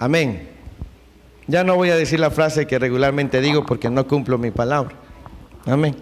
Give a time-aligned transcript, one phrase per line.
[0.00, 0.48] Amén.
[1.46, 4.96] Ya no voy a decir la frase que regularmente digo porque no cumplo mi palabra.
[5.66, 5.94] Amén.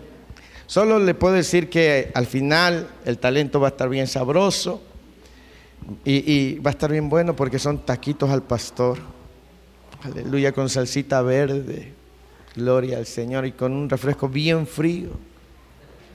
[0.67, 4.80] Solo le puedo decir que al final el talento va a estar bien sabroso
[6.04, 8.98] y, va a estar bien bueno porque son taquitos al pastor.
[10.04, 11.92] Aleluya, con salsita verde.
[12.54, 15.10] Gloria al Señor y con un refresco bien frío.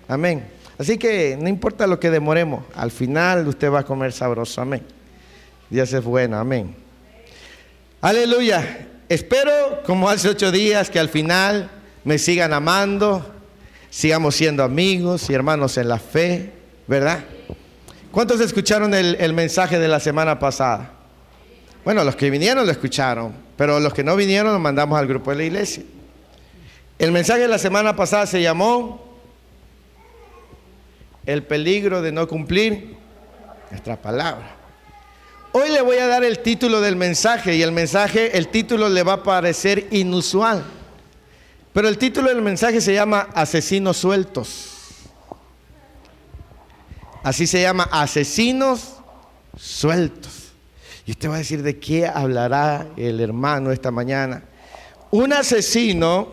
[0.08, 0.46] Amén.
[0.78, 4.62] Así que no importa lo que demoremos, al final usted va a comer sabroso.
[4.62, 4.84] Amén.
[5.70, 6.38] Dios es bueno.
[6.38, 6.83] Amén.
[8.04, 8.86] Aleluya.
[9.08, 11.72] Espero, como hace ocho días, que al final
[12.04, 13.26] me sigan amando,
[13.90, 16.52] sigamos siendo amigos y hermanos en la fe,
[16.86, 17.24] ¿verdad?
[18.12, 20.92] ¿Cuántos escucharon el, mensaje de la semana pasada?
[21.86, 25.32] Bueno, los que vinieron lo escucharon, pero los que no vinieron lo mandamos al grupo
[25.32, 25.84] de la iglesia.
[27.00, 29.18] El mensaje de la semana pasada se llamó
[31.26, 32.98] El peligro de no cumplir
[33.72, 34.63] nuestra palabra.
[35.56, 39.04] Hoy le voy a dar el título del mensaje y el mensaje, el título le
[39.04, 40.66] va a parecer inusual.
[41.72, 44.72] Pero el título del mensaje se llama Asesinos sueltos.
[47.22, 48.96] Así se llama Asesinos
[49.56, 50.54] sueltos.
[51.06, 54.44] Y usted va a decir de qué hablará el hermano esta mañana.
[55.12, 56.30] Un asesino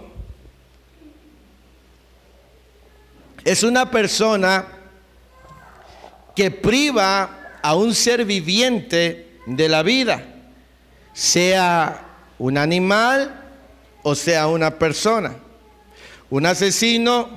[3.45, 4.67] es una persona
[6.34, 10.25] que priva a un ser viviente de la vida,
[11.12, 12.06] sea
[12.39, 13.41] un animal
[14.02, 15.36] o sea una persona.
[16.30, 17.28] Un asesino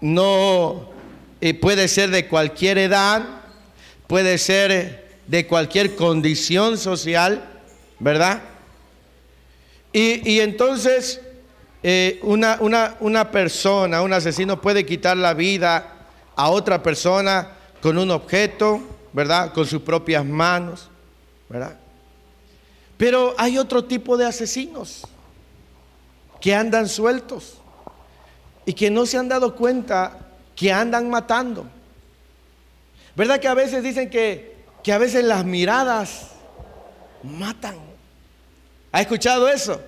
[0.00, 0.90] no
[1.40, 3.22] eh, puede ser de cualquier edad,
[4.06, 7.44] puede ser de cualquier condición social,
[7.98, 8.42] ¿verdad?
[9.94, 11.20] Y, entonces
[11.82, 17.50] eh, una, una, una persona, un asesino puede quitar la vida a otra persona
[17.82, 18.80] con un objeto,
[19.12, 19.52] ¿verdad?
[19.52, 20.88] Con sus propias manos,
[21.48, 21.76] ¿verdad?
[22.96, 25.02] Pero hay otro tipo de asesinos
[26.40, 27.58] que andan sueltos
[28.64, 30.18] y que no se han dado cuenta
[30.56, 31.66] que andan matando.
[33.14, 36.28] ¿Verdad que a veces dicen que, que a veces las miradas
[37.22, 37.76] matan?
[38.90, 39.80] ¿Ha escuchado eso?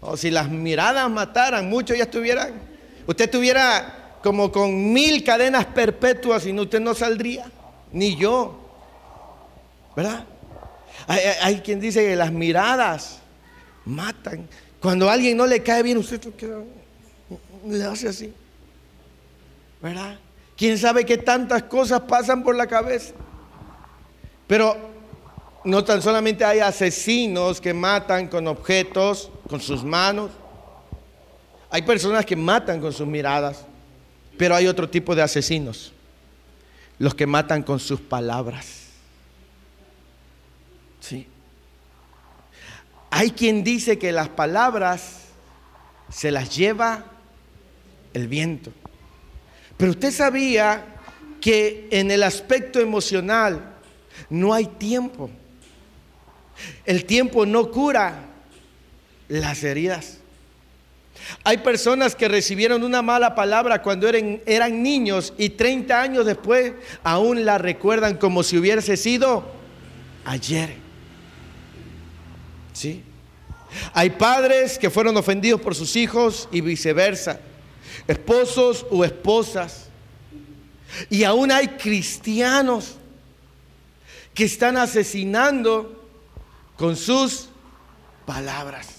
[0.00, 2.54] O si las miradas mataran, muchos ya estuvieran.
[3.06, 7.50] Usted estuviera como con mil cadenas perpetuas y usted no saldría
[7.92, 8.58] ni yo.
[9.96, 10.24] ¿Verdad?
[11.06, 13.20] Hay, quien dice que las miradas
[13.84, 14.48] matan.
[14.80, 16.20] Cuando a alguien no le cae bien, usted
[17.66, 18.32] le hace así.
[19.80, 20.18] ¿Verdad?
[20.56, 23.14] ¿Quién sabe que tantas cosas pasan por la cabeza?
[24.46, 24.76] Pero
[25.64, 30.30] no tan solamente hay asesinos que matan con objetos, con sus manos.
[31.70, 33.64] Hay personas que matan con sus miradas,
[34.36, 35.92] pero hay otro tipo de asesinos
[36.98, 38.84] los que matan con sus palabras.
[41.00, 41.26] Sí.
[43.10, 45.22] Hay quien dice que las palabras
[46.10, 47.04] se las lleva
[48.14, 48.72] el viento.
[49.76, 50.84] Pero usted sabía
[51.40, 53.76] que en el aspecto emocional
[54.28, 55.30] no hay tiempo.
[56.84, 58.26] El tiempo no cura
[59.28, 60.17] las heridas.
[61.44, 67.44] Hay personas que recibieron una mala palabra cuando eran, niños y 30 años después aún
[67.44, 69.44] la recuerdan como si hubiese sido
[70.24, 70.76] ayer.
[72.72, 73.02] ¿Sí?
[73.92, 77.40] Hay padres que fueron ofendidos por sus hijos y viceversa.
[78.06, 79.88] Esposos o esposas.
[81.10, 82.96] Y aún hay cristianos
[84.34, 86.08] que están asesinando
[86.76, 87.48] con sus
[88.24, 88.97] palabras.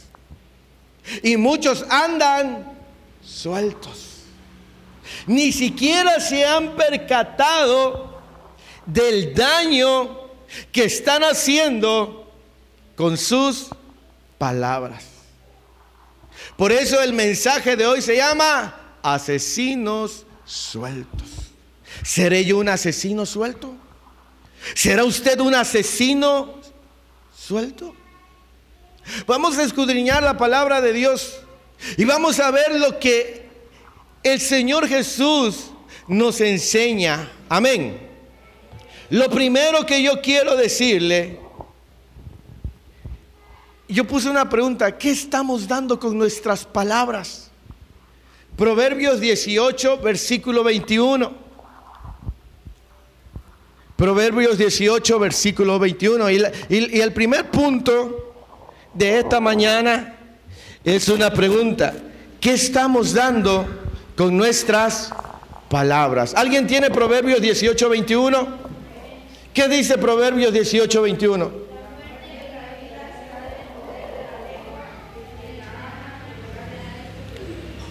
[1.24, 2.78] Y muchos andan
[3.24, 4.24] sueltos.
[5.28, 8.20] Ni siquiera se han percatado
[8.86, 10.20] del daño
[10.72, 12.32] que están haciendo
[12.96, 13.68] con sus
[14.38, 15.06] palabras.
[16.58, 21.30] Por eso el mensaje de hoy se llama asesinos sueltos.
[22.04, 23.76] ¿Seré yo un asesino suelto?
[24.76, 26.60] ¿Será usted un asesino
[27.36, 27.96] suelto?
[29.26, 31.40] Vamos a escudriñar la palabra de Dios
[31.98, 33.50] y vamos a ver lo que
[34.24, 35.72] el Señor Jesús
[36.08, 37.32] nos enseña.
[37.48, 38.08] Amén.
[39.10, 41.40] Lo primero que yo quiero decirle,
[43.88, 47.50] yo puse una pregunta, ¿qué estamos dando con nuestras palabras?
[48.56, 51.50] Proverbios 18, versículo 21.
[53.96, 56.30] Proverbios 18, versículo 21.
[56.30, 58.29] Y, y el primer punto
[58.94, 60.16] de esta mañana
[60.84, 61.94] es una pregunta.
[62.40, 63.68] ¿Qué estamos dando
[64.16, 65.12] con nuestras
[65.70, 66.34] palabras?
[66.36, 68.48] ¿Alguien tiene Proverbios 18, 21?
[69.54, 71.70] ¿Qué dice Proverbios 18, 21?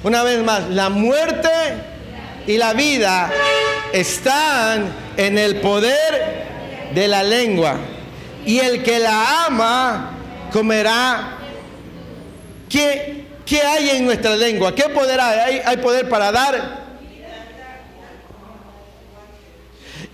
[0.05, 1.49] Una vez más, la muerte
[2.47, 3.31] y la vida
[3.93, 6.47] están en el poder
[6.95, 7.77] de la lengua.
[8.47, 10.18] Y el que la ama
[10.53, 11.39] comerá.
[12.69, 14.75] ¿Qué, qué hay en nuestra lengua?
[14.75, 15.39] ¿Qué poder hay?
[15.39, 15.62] hay?
[15.65, 16.89] Hay poder para dar.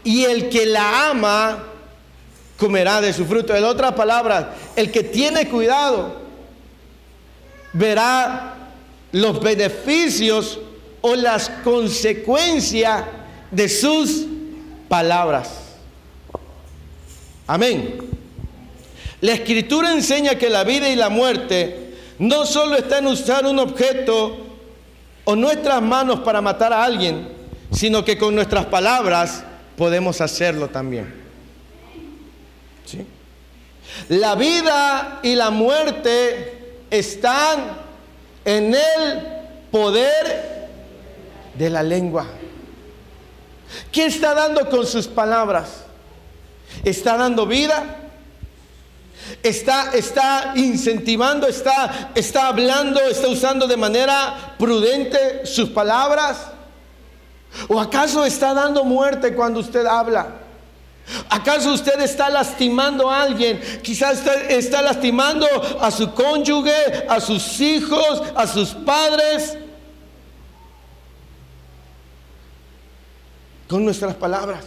[0.05, 1.65] Y el que la ama
[2.59, 3.55] comerá de su fruto.
[3.55, 4.47] En otras palabras,
[4.77, 6.23] el que tiene cuidado
[7.73, 8.55] verá
[9.13, 10.59] los beneficios
[11.01, 13.05] o las consecuencias
[13.51, 14.27] de sus
[14.89, 15.51] palabras.
[17.47, 17.99] Amén.
[19.21, 23.59] La escritura enseña que la vida y la muerte no solo está en usar un
[23.59, 24.39] objeto
[25.25, 27.29] o nuestras manos para matar a alguien,
[27.73, 29.45] sino que con nuestras palabras
[29.77, 31.25] podemos hacerlo también.
[34.09, 37.77] La vida y la muerte están
[38.45, 39.23] en el
[39.71, 40.69] poder
[41.55, 42.27] de la lengua.
[43.91, 45.85] ¿Qué está dando con sus palabras?
[46.85, 48.04] ¿Está dando vida?
[49.43, 56.47] Está, está incentivando, está, está hablando, está usando de manera prudente sus palabras.
[57.69, 60.45] ¿O acaso está dando muerte cuando usted habla?
[61.29, 63.61] ¿Acaso usted está lastimando a alguien?
[63.83, 65.47] Quizás está, está lastimando
[65.81, 69.59] a su cónyuge, a sus hijos, a sus padres.
[73.69, 74.65] Con nuestras palabras.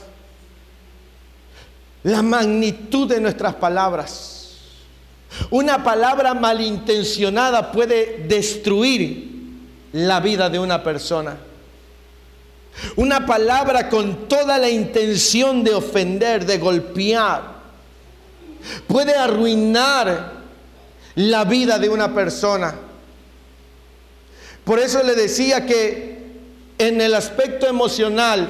[2.03, 4.36] La magnitud de nuestras palabras.
[5.49, 9.27] Una palabra malintencionada puede destruir
[9.93, 11.37] la vida de una persona.
[12.95, 17.57] Una palabra con toda la intención de ofender, de golpear,
[18.87, 20.33] puede arruinar
[21.15, 22.75] la vida de una persona.
[24.63, 26.17] Por eso le decía que
[26.77, 28.49] en el aspecto emocional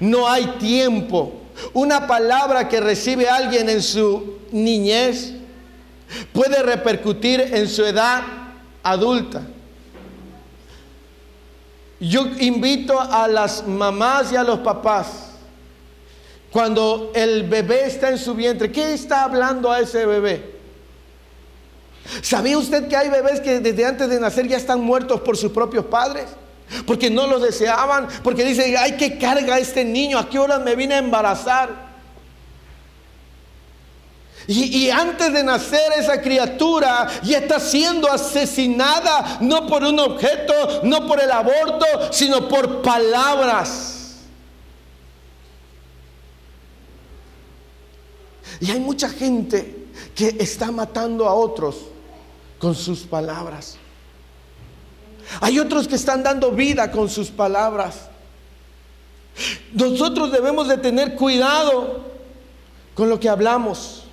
[0.00, 1.42] no hay tiempo.
[1.74, 5.34] Una palabra que recibe alguien en su niñez
[6.32, 8.22] puede repercutir en su edad
[8.82, 9.42] adulta.
[12.00, 15.30] Yo invito a las mamás y a los papás,
[16.50, 20.58] cuando el bebé está en su vientre, ¿qué está hablando a ese bebé?
[22.22, 25.52] ¿Sabía usted que hay bebés que desde antes de nacer ya están muertos por sus
[25.52, 26.26] propios padres?
[26.86, 30.76] Porque no los deseaban, porque dicen, ay, qué carga este niño, ¿a qué hora me
[30.76, 31.87] vine a embarazar?
[34.50, 41.06] Y, antes de nacer esa criatura ya está siendo asesinada, no por un objeto, no
[41.06, 44.16] por el aborto, sino por palabras.
[48.58, 51.76] Y hay mucha gente que está matando a otros
[52.58, 53.76] con sus palabras.
[55.42, 58.08] Hay otros que están dando vida con sus palabras.
[59.74, 62.06] Nosotros debemos de tener cuidado
[62.94, 64.07] con lo que hablamos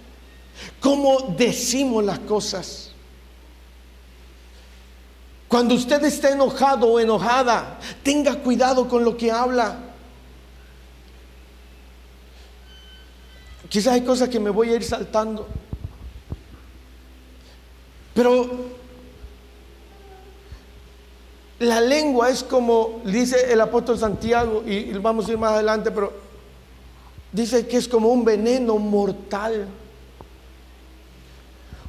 [0.80, 2.92] cómo decimos las cosas.
[5.48, 9.78] Cuando usted esté enojado o enojada, tenga cuidado con lo que habla.
[13.70, 15.48] Quizás hay cosas que me voy a ir saltando.
[18.14, 18.50] Pero
[21.60, 26.14] la lengua es como, dice el apóstol Santiago, y vamos a ir más adelante, pero
[27.32, 29.68] dice que es como un veneno mortal.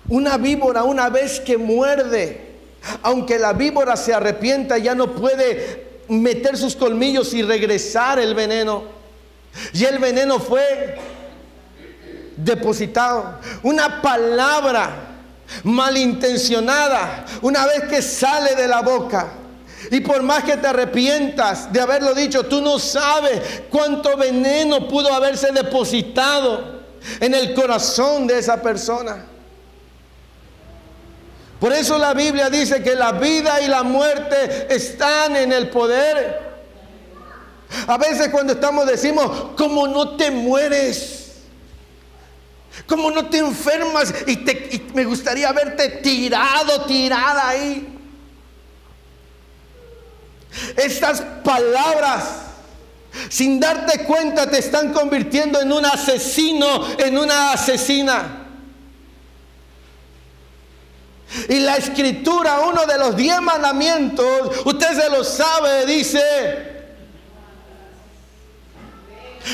[0.09, 2.55] Una víbora una vez que muerde,
[3.03, 8.85] aunque la víbora se arrepienta, ya no puede meter sus colmillos y regresar el veneno.
[9.73, 10.97] Y el veneno fue
[12.37, 13.41] depositado.
[13.63, 14.91] Una palabra
[15.65, 19.33] malintencionada, una vez que sale de la boca.
[19.91, 25.13] Y por más que te arrepientas de haberlo dicho, tú no sabes cuánto veneno pudo
[25.13, 26.83] haberse depositado
[27.21, 29.36] en el corazón de esa persona.
[31.61, 36.45] Por eso la Biblia dice que la vida y la muerte están en el poder.
[37.87, 41.17] A veces cuando estamos decimos, como no te mueres?
[42.87, 44.13] como no te enfermas?
[44.27, 47.93] Y, te, me gustaría verte tirado, tirada ahí.
[50.77, 52.25] Estas palabras,
[53.29, 58.46] sin darte cuenta, te están convirtiendo en un asesino, en una asesina.
[61.49, 66.77] Y la escritura, uno de los diez mandamientos, usted se lo sabe, dice,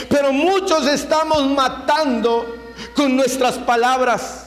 [0.09, 2.57] pero muchos estamos matando
[2.95, 4.47] con nuestras palabras.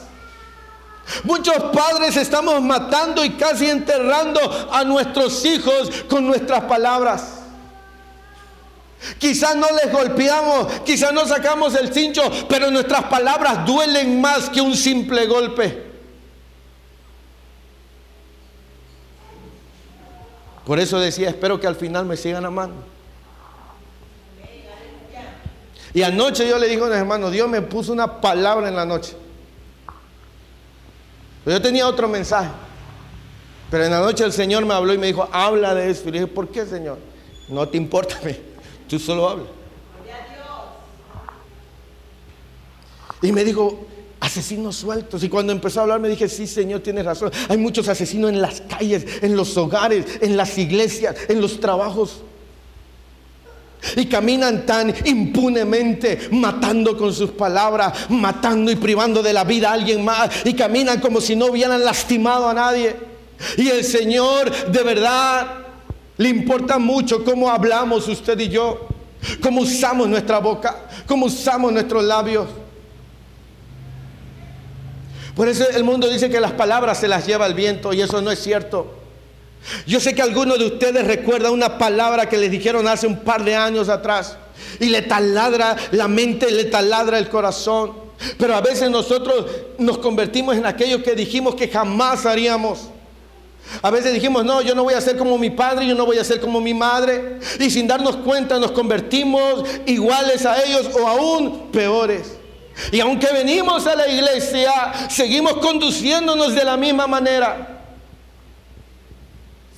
[1.22, 4.40] Muchos padres estamos matando y casi enterrando
[4.72, 7.36] a nuestros hijos con nuestras palabras.
[9.18, 14.60] Quizás no les golpeamos, quizás no sacamos el cincho, pero nuestras palabras duelen más que
[14.60, 15.95] un simple golpe.
[20.66, 22.82] Por eso decía, espero que al final me sigan amando.
[25.94, 28.84] Y anoche yo le dije a los hermanos, Dios me puso una palabra en la
[28.84, 29.16] noche.
[31.46, 32.50] Yo tenía otro mensaje.
[33.70, 36.08] Pero en la noche el Señor me habló y me dijo, habla de esto.
[36.08, 36.98] Y le dije, ¿por qué, Señor?
[37.48, 38.16] No te importa,
[38.88, 39.46] tú solo habla.
[43.22, 43.86] Y me dijo,
[44.20, 45.22] asesinos sueltos.
[45.22, 47.30] Y cuando empezó a hablar me dije, sí, Señor, tienes razón.
[47.48, 52.22] Hay muchos asesinos en las calles, en los hogares, en las iglesias, en los trabajos.
[53.94, 59.74] Y caminan tan impunemente, matando con sus palabras, matando y privando de la vida a
[59.74, 60.30] alguien más.
[60.44, 62.96] Y caminan como si no hubieran lastimado a nadie.
[63.56, 65.46] Y el Señor de verdad
[66.16, 68.88] le importa mucho cómo hablamos usted y yo,
[69.42, 72.46] cómo usamos nuestra boca, cómo usamos nuestros labios.
[75.36, 78.22] Por eso el mundo dice que las palabras se las lleva el viento y eso
[78.22, 78.90] no es cierto.
[79.86, 83.44] Yo sé que algunos de ustedes recuerdan una palabra que les dijeron hace un par
[83.44, 84.38] de años atrás
[84.80, 87.92] y le taladra la mente, le taladra el corazón.
[88.38, 89.44] Pero a veces nosotros
[89.76, 92.88] nos convertimos en aquellos que dijimos que jamás haríamos.
[93.82, 96.16] A veces dijimos, no, yo no voy a ser como mi padre, yo no voy
[96.16, 97.40] a ser como mi madre.
[97.60, 102.38] Y sin darnos cuenta nos convertimos iguales a ellos o aún peores.
[102.92, 107.80] Y aunque venimos a la iglesia, seguimos conduciéndonos de la misma manera.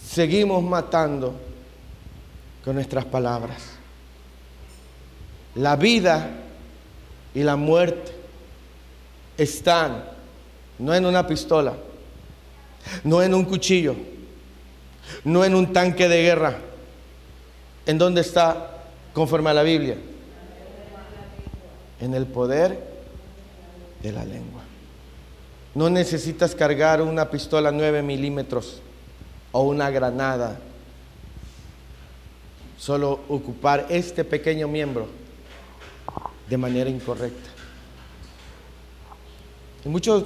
[0.05, 1.35] Seguimos matando
[2.65, 3.59] con nuestras palabras.
[5.55, 6.29] La vida
[7.35, 8.13] y la muerte
[9.37, 10.05] están
[10.79, 11.75] no en una pistola,
[13.05, 13.95] no en un cuchillo,
[15.25, 16.59] no en un tanque de guerra.
[17.87, 18.71] ¿En dónde está
[19.15, 19.97] conforme a la Biblia?
[22.01, 22.79] En el poder
[24.03, 24.63] de la lengua.
[25.75, 28.81] No necesitas cargar una pistola 9 milímetros
[29.53, 30.59] o una granada.
[32.79, 35.09] Solo ocupar este pequeño miembro
[36.49, 37.51] de manera incorrecta.
[39.85, 40.25] Y muchos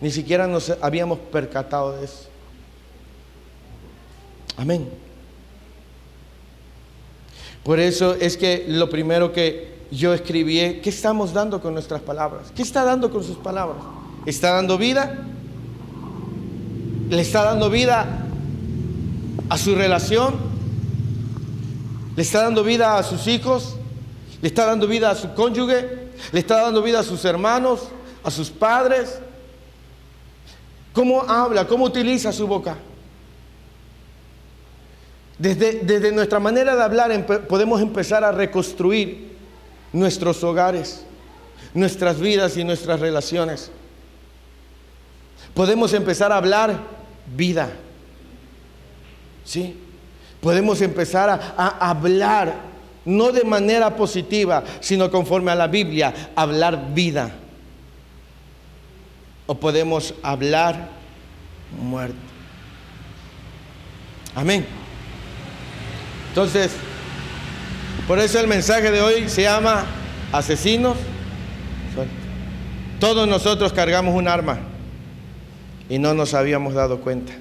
[0.00, 2.28] ni siquiera nos habíamos percatado de eso.
[4.56, 4.88] Amén.
[7.62, 12.52] Por eso es que lo primero que yo escribí, ¿qué estamos dando con nuestras palabras?
[12.54, 13.78] ¿Qué está dando con sus palabras?
[14.26, 15.18] ¿Está dando vida?
[17.08, 18.06] ¿Le está dando vida
[19.48, 20.34] a su relación?
[22.16, 23.76] ¿Le está dando vida a sus hijos?
[24.42, 26.08] ¿Le está dando vida a su cónyuge?
[26.32, 27.88] ¿Le está dando vida a sus hermanos?
[28.22, 29.18] ¿A sus padres?
[30.92, 31.66] ¿Cómo habla?
[31.66, 32.76] ¿Cómo utiliza su boca?
[35.38, 39.37] Desde, desde nuestra manera de hablar podemos empezar a reconstruir
[39.92, 41.04] nuestros hogares,
[41.74, 43.70] nuestras vidas y nuestras relaciones.
[45.54, 46.78] Podemos empezar a hablar
[47.34, 47.70] vida.
[49.44, 49.76] ¿Sí?
[50.40, 52.54] Podemos empezar a, hablar,
[53.04, 57.34] no de manera positiva, sino conforme a la Biblia, hablar vida.
[59.46, 60.90] O podemos hablar
[61.80, 62.16] muerte.
[64.34, 64.64] Amén.
[66.28, 66.72] Entonces,
[68.08, 69.84] por eso el mensaje de hoy se llama
[70.32, 70.96] asesinos.
[72.98, 74.58] Todos nosotros cargamos un arma
[75.90, 77.34] y no nos habíamos dado cuenta.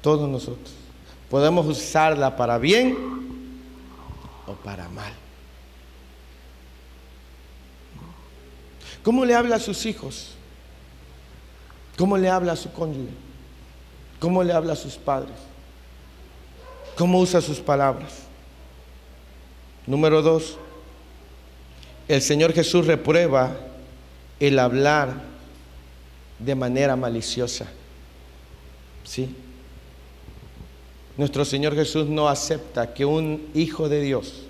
[0.00, 0.72] Todos nosotros.
[1.30, 2.96] Podemos usarla para bien
[4.46, 5.12] o para mal.
[9.02, 10.32] ¿Cómo le habla a sus hijos?
[11.96, 13.12] ¿Cómo le habla a su cónyuge?
[14.18, 15.45] ¿Cómo le habla a sus padres?
[16.96, 18.22] ¿Cómo usa sus palabras?
[19.86, 20.56] Número dos,
[22.08, 23.54] el Señor Jesús reprueba
[24.40, 25.22] el hablar
[26.38, 27.66] de manera maliciosa.
[29.04, 29.34] ¿Sí?
[31.18, 34.44] Nuestro Señor Jesús no acepta que un hijo de Dios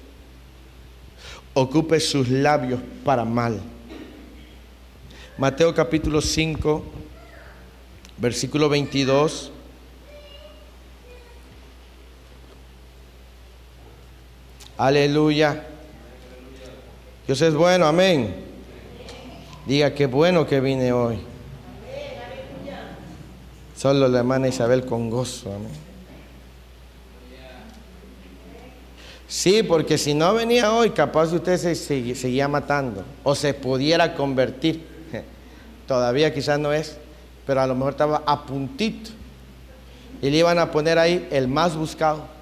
[1.53, 3.61] ocupe sus labios para mal.
[5.37, 6.85] Mateo capítulo 5,
[8.19, 9.53] versículo 22
[14.79, 15.65] Aleluya.
[17.27, 18.35] Dios es bueno, amén.
[19.67, 21.19] Diga qué bueno que vine hoy.
[23.77, 25.87] Solo la hermana Isabel con gozo, amén.
[29.29, 31.75] Sí, porque si no venía hoy, capaz usted se
[32.15, 34.87] seguía matando o se pudiera convertir.
[35.89, 36.97] todavía quizás no es,
[37.47, 39.11] pero a lo mejor estaba a puntito.
[40.23, 42.36] Y le iban a poner ahí el más buscado.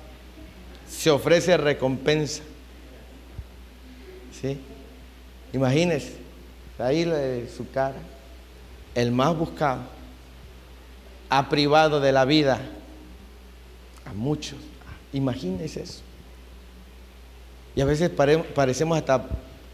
[0.89, 2.43] Se ofrece recompensa.
[4.41, 4.59] ¿Sí?
[5.53, 6.15] Imagínense,
[6.79, 7.05] ahí
[7.57, 7.97] su cara,
[8.95, 9.83] el más buscado,
[11.29, 12.61] ha privado de la vida
[14.05, 14.59] a muchos.
[15.13, 16.01] Imagínense eso.
[17.77, 19.27] Y a veces parecemos hasta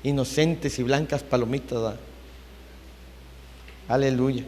[0.03, 1.95] inocentes y blancas palomitas.
[3.89, 4.45] Aleluya.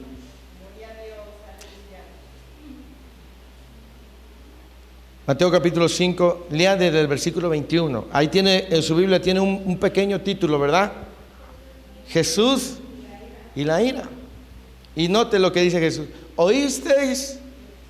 [5.32, 8.08] Mateo capítulo 5, lea desde el versículo 21.
[8.12, 10.92] Ahí tiene, en su Biblia tiene un, un pequeño título, ¿verdad?
[12.06, 12.74] Jesús
[13.56, 14.02] y la ira.
[14.94, 16.08] Y note lo que dice Jesús.
[16.36, 17.38] Oísteis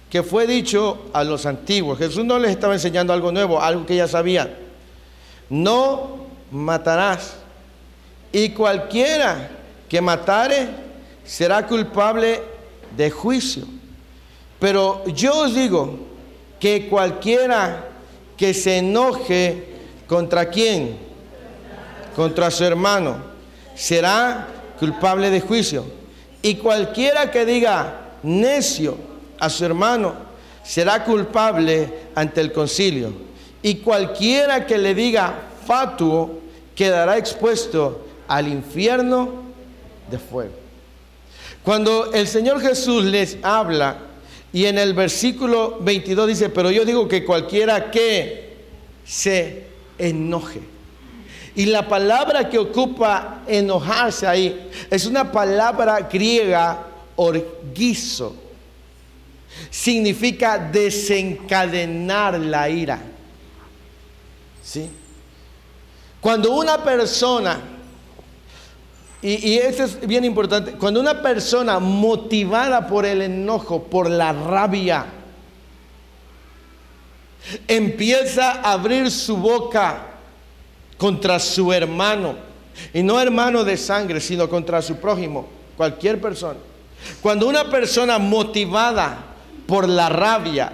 [0.08, 1.99] que fue dicho a los antiguos.
[1.99, 4.54] Jesús no les estaba enseñando algo nuevo, algo que ya sabían.
[5.50, 6.18] No
[6.52, 7.38] matarás.
[8.30, 9.50] Y cualquiera
[9.88, 10.68] que matare
[11.25, 12.40] será culpable
[12.96, 13.64] de juicio.
[14.61, 16.12] Pero yo os digo
[16.62, 17.88] que cualquiera
[18.37, 19.64] que se enoje
[20.07, 20.97] contra quién,
[22.14, 23.16] contra su hermano,
[23.75, 24.47] será
[24.78, 25.85] culpable de juicio.
[26.40, 28.97] Y cualquiera que diga necio
[29.40, 30.14] a su hermano,
[30.62, 33.12] será culpable ante el concilio.
[33.61, 35.35] Y cualquiera que le diga
[35.66, 36.42] fatuo,
[36.76, 39.31] quedará expuesto al infierno
[40.09, 40.54] de fuego.
[41.64, 44.12] Cuando el Señor Jesús les habla
[44.52, 48.56] y en el versículo 22 dice, pero yo digo que cualquiera que
[49.04, 49.66] se
[49.99, 50.61] enoje.
[51.54, 58.37] Y la palabra que ocupa enojarse ahí es una palabra griega orgizo.
[59.71, 63.02] Significa desencadenar la ira.
[64.62, 64.88] ¿Sí?
[66.21, 67.72] Cuando una persona
[69.23, 70.73] y, eso es bien importante.
[70.73, 75.06] Cuando una persona motivada por el enojo, por la rabia,
[77.69, 80.06] empieza a abrir su boca
[80.99, 82.35] contra su hermano,
[82.93, 86.58] y no hermano de sangre, sino contra su prójimo, cualquier persona.
[87.21, 89.19] Cuando una persona motivada
[89.67, 90.73] por la rabia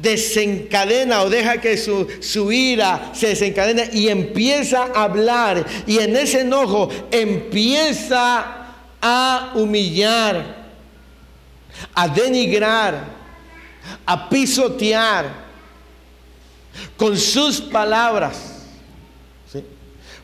[0.00, 6.16] desencadena o deja que su, su, ira se desencadene y empieza a hablar y en
[6.16, 8.66] ese enojo empieza
[9.00, 10.66] a humillar,
[11.94, 13.04] a denigrar,
[14.06, 15.42] a pisotear
[16.96, 18.52] con sus palabras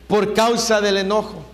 [0.07, 1.45] por causa del enojo.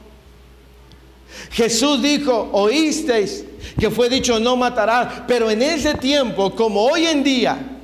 [1.51, 3.43] Jesús dijo, oísteis
[3.79, 7.74] que fue dicho no matarás, pero en ese tiempo, como hoy en día,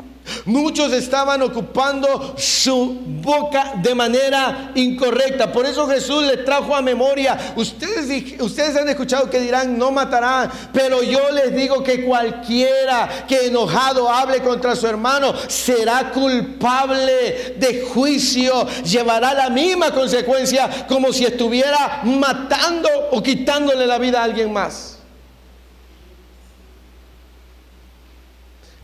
[0.45, 5.51] Muchos estaban ocupando su boca de manera incorrecta.
[5.51, 7.37] Por eso Jesús les trajo a memoria.
[7.55, 10.51] Ustedes, ustedes han escuchado que dirán, no matarán.
[10.73, 17.85] Pero yo les digo que cualquiera que enojado hable contra su hermano será culpable de
[17.93, 18.67] juicio.
[18.83, 24.90] Llevará la misma consecuencia como si estuviera matando o quitándole la vida a alguien más.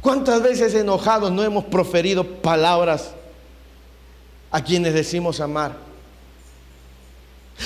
[0.07, 3.09] ¿Cuántas veces enojados no hemos proferido palabras
[4.49, 5.75] a quienes decimos amar?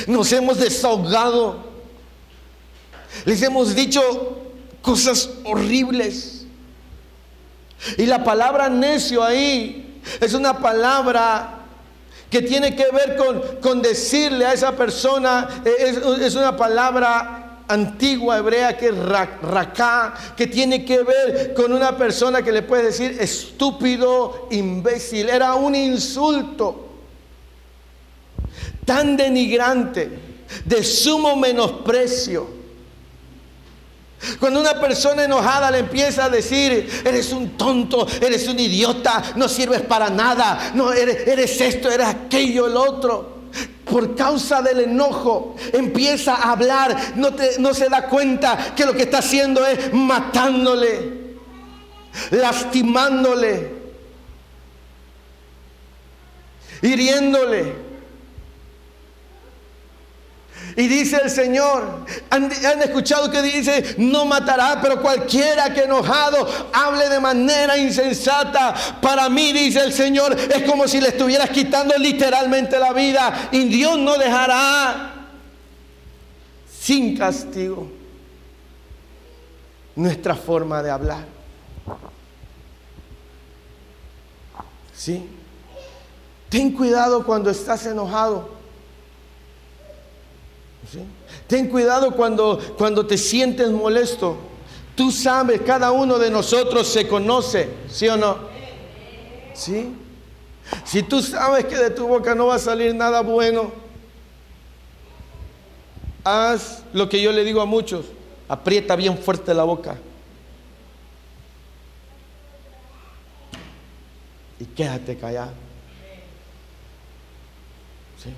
[0.08, 1.64] Nos hemos desahogado.
[3.26, 4.42] Les hemos dicho
[4.82, 6.48] cosas horribles.
[8.00, 11.60] Y la palabra necio ahí es una palabra
[12.32, 13.20] que tiene que ver
[13.62, 17.41] con, decirle a esa persona, es, es una palabra
[17.72, 22.84] antigua hebrea que es raká, que tiene que ver con una persona que le puede
[22.84, 25.30] decir estúpido, imbécil.
[25.30, 26.88] Era un insulto
[28.86, 30.10] tan denigrante,
[30.66, 32.62] de sumo menosprecio.
[34.40, 39.48] Cuando una persona enojada le empieza a decir, eres un tonto, eres un idiota, no
[39.48, 43.41] sirves para nada, no eres, eres esto, eres aquello, el otro
[43.86, 49.04] por causa del enojo, empieza a hablar, no, no se da cuenta que lo que
[49.04, 51.36] está haciendo es matándole,
[52.32, 53.72] lastimándole,
[56.82, 57.91] hiriéndole.
[60.76, 67.10] Y dice el Señor, han, escuchado que dice, no matará, pero cualquiera que enojado hable
[67.10, 72.80] de manera insensata, para mí, dice el Señor, es como si le estuvieras quitando literalmente
[72.80, 73.50] la vida.
[73.52, 75.14] Y Dios no dejará
[76.80, 77.92] sin castigo
[79.96, 81.26] nuestra forma de hablar.
[84.96, 85.28] ¿Sí?
[86.50, 88.61] Ten cuidado cuando estás enojado.
[91.48, 94.38] Ten cuidado cuando, cuando te sientes molesto.
[94.96, 98.38] Tú sabes, cada uno de nosotros se conoce, ¿sí o no?
[99.54, 99.96] ¿Sí?
[100.84, 103.72] Si tú sabes que de tu boca no va a salir nada bueno,
[106.24, 108.06] haz lo que yo le digo a muchos,
[108.48, 109.98] aprieta bien fuerte la boca.
[114.60, 115.52] Y quédate callado.
[118.24, 118.32] ¿Sí?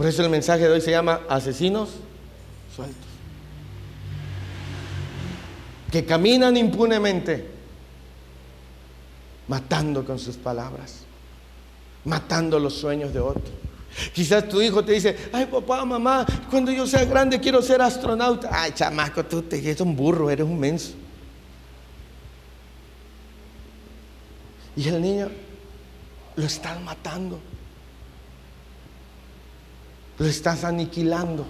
[0.00, 1.90] Por eso el mensaje de hoy se llama asesinos
[2.74, 2.96] sueltos.
[5.92, 7.46] Que caminan impunemente,
[9.46, 11.04] matando con sus palabras
[12.04, 13.50] matando los sueños de otros.
[14.12, 18.48] Quizás tu hijo te dice, ay papá, mamá, cuando yo sea grande quiero ser astronauta.
[18.52, 20.92] Ay, chamaco, tú te, eres un burro, eres un menso.
[24.76, 25.28] Y el niño
[26.36, 27.40] lo estás matando.
[30.20, 31.46] Lo estás aniquilando.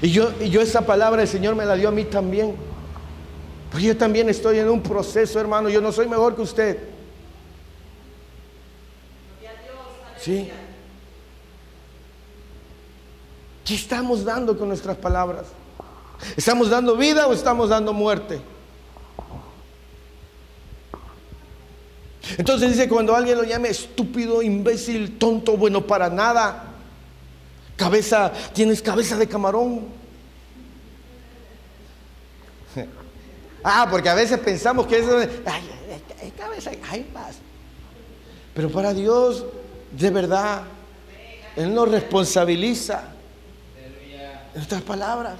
[0.00, 2.56] Y yo, y yo esa palabra el Señor me la dio a mí también.
[3.70, 5.68] Pues yo también estoy en un proceso, hermano.
[5.68, 6.78] Yo no soy mejor que usted.
[10.18, 10.50] ¿Sí?
[13.62, 15.44] ¿Qué estamos dando con nuestras palabras?
[16.38, 18.40] ¿Estamos dando vida o estamos dando muerte?
[22.38, 26.64] Entonces dice, cuando alguien lo llame estúpido, imbécil, tonto, bueno para nada,
[27.76, 29.84] cabeza, tienes cabeza de camarón.
[33.68, 35.04] Ah, porque a veces pensamos que es,
[35.44, 37.34] ay, cabeza, ay, más.
[38.54, 39.44] Pero para Dios
[39.92, 40.62] de verdad.
[41.56, 43.04] Él nos responsabiliza.
[44.54, 45.38] En otras palabras.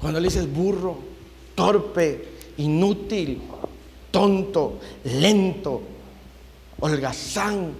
[0.00, 0.98] Cuando le dices burro,
[1.54, 2.28] torpe,
[2.58, 3.42] inútil,
[4.14, 5.82] tonto, lento,
[6.78, 7.74] holgazán.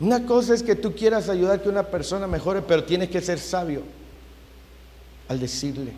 [0.00, 3.20] Una cosa es que tú quieras ayudar a que una persona mejore, pero tienes que
[3.20, 3.82] ser sabio
[5.28, 5.92] al decirle.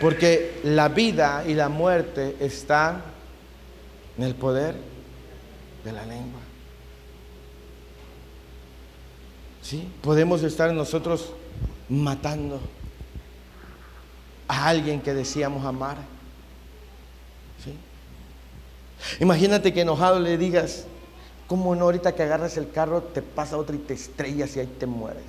[0.00, 3.02] Porque la vida y la muerte están
[4.16, 4.74] en el poder
[5.84, 6.40] de la lengua.
[9.60, 9.86] ¿Sí?
[10.00, 11.34] Podemos estar nosotros
[11.90, 12.60] matando
[14.48, 15.98] a alguien que decíamos amar.
[19.18, 20.84] Imagínate que enojado le digas,
[21.46, 24.66] como no ahorita que agarras el carro te pasa otra y te estrellas y ahí
[24.78, 25.24] te mueres.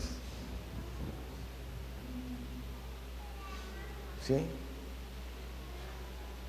[4.28, 4.36] ¿Sí?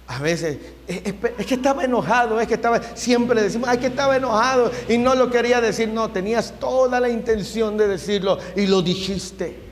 [0.08, 4.16] A veces, es, que estaba enojado, es que estaba, siempre le decimos, ay, que estaba
[4.16, 5.88] enojado y no lo quería decir.
[5.88, 9.71] No, tenías toda la intención de decirlo y lo dijiste.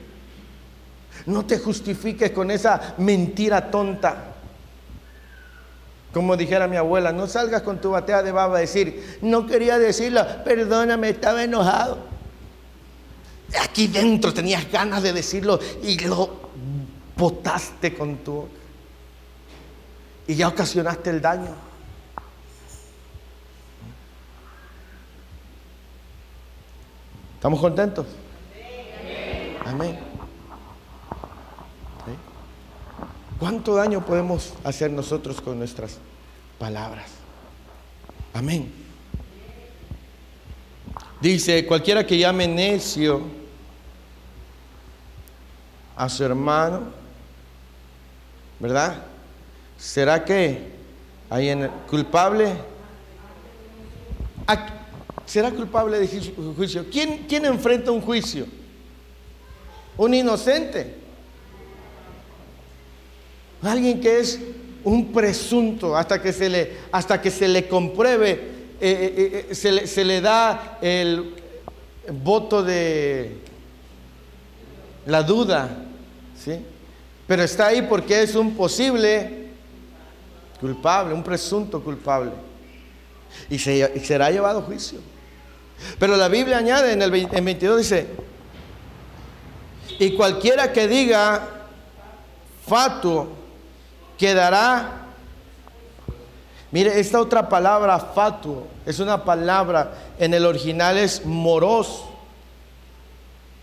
[1.27, 4.25] No te justifiques con esa mentira tonta.
[6.13, 9.79] Como dijera mi abuela, no salgas con tu batea de baba a decir, no quería
[9.79, 11.99] decirlo, perdóname, estaba enojado.
[13.63, 16.51] Aquí dentro tenías ganas de decirlo y lo
[17.17, 18.49] botaste con tu
[20.27, 21.55] y ya ocasionaste el daño.
[27.35, 28.07] ¿Estamos contentos?
[29.65, 30.10] Amén.
[33.41, 35.97] ¿Cuánto daño podemos hacer nosotros con nuestras
[36.59, 37.07] palabras?
[38.35, 38.71] Amén.
[41.23, 43.23] Dice, cualquiera que llame necio
[45.97, 46.83] a su hermano,
[48.59, 49.05] ¿verdad?
[49.79, 50.73] ¿Será que
[51.31, 52.53] hay en culpable?
[55.25, 56.09] ¿Será culpable de
[56.57, 56.85] juicio?
[56.93, 58.47] ¿Quién, ¿Quién enfrenta un juicio?
[59.97, 61.00] Un inocente.
[63.63, 64.41] Alguien que es
[64.85, 69.73] un presunto hasta que se le, hasta que se le compruebe, eh, eh, eh, se,
[69.73, 71.35] le, se, le, da el
[72.23, 73.37] voto de
[75.05, 75.85] la duda,
[76.43, 76.59] ¿sí?
[77.27, 79.51] Pero está ahí porque es un posible
[80.61, 82.33] culpable, un presunto culpable.
[83.49, 84.99] Y, será llevado a juicio.
[85.99, 88.07] Pero la Biblia añade en el 22, dice,
[89.99, 91.49] y cualquiera que diga
[92.67, 93.40] fatuo
[94.21, 95.07] quedará.
[96.71, 102.05] Mire, esta otra palabra fatuo es una palabra, en el original es moros.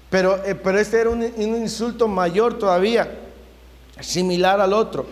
[0.10, 3.10] Pero, eh, pero este era un, un insulto mayor todavía,
[4.02, 5.06] similar al otro.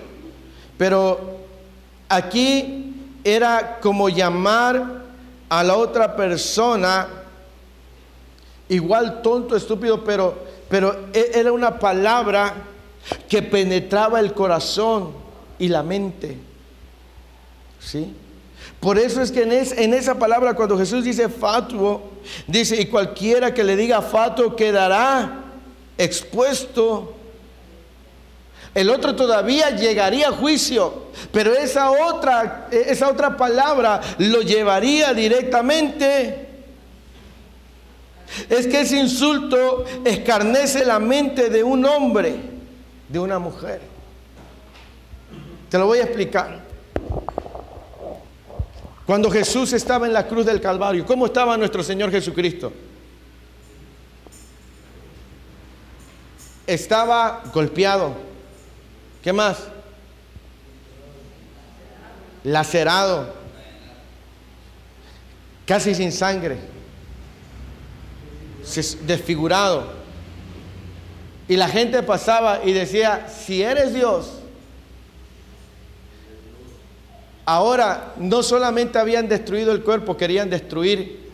[0.78, 1.36] Pero
[2.08, 5.04] Aquí era como llamar
[5.50, 7.08] a la otra persona
[8.70, 10.36] igual tonto, estúpido, pero,
[10.70, 12.54] pero e, era una palabra
[13.28, 15.14] que penetraba el corazón
[15.60, 16.38] y la mente.
[17.80, 18.13] ¿Sí?
[18.80, 22.02] Por eso es que en, en, esa palabra, cuando Jesús dice fatuo,
[22.48, 25.44] dice, y cualquiera que le diga fatuo quedará
[25.98, 27.13] expuesto.
[28.74, 36.46] El otro todavía llegaría a juicio, pero esa otra, esa otra palabra lo llevaría directamente.
[38.50, 42.36] Es que ese insulto escarnece la mente de un hombre,
[43.08, 43.95] de una mujer.
[45.76, 46.62] Te lo voy a explicar.
[49.06, 52.72] Cuando Jesús estaba en la cruz del Calvario, ¿cómo estaba nuestro Señor Jesucristo?
[56.66, 58.14] Estaba golpeado.
[59.22, 59.68] ¿Qué más?
[62.46, 63.34] Lacerado.
[65.66, 66.58] Casi sin sangre.
[69.02, 69.92] Desfigurado.
[71.50, 74.40] Y la gente pasaba y decía, si eres Dios,
[77.46, 81.30] Ahora, no solamente habían destruido el cuerpo, querían destruir.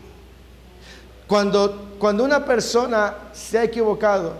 [1.26, 4.34] Cuando, cuando una persona se ha equivocado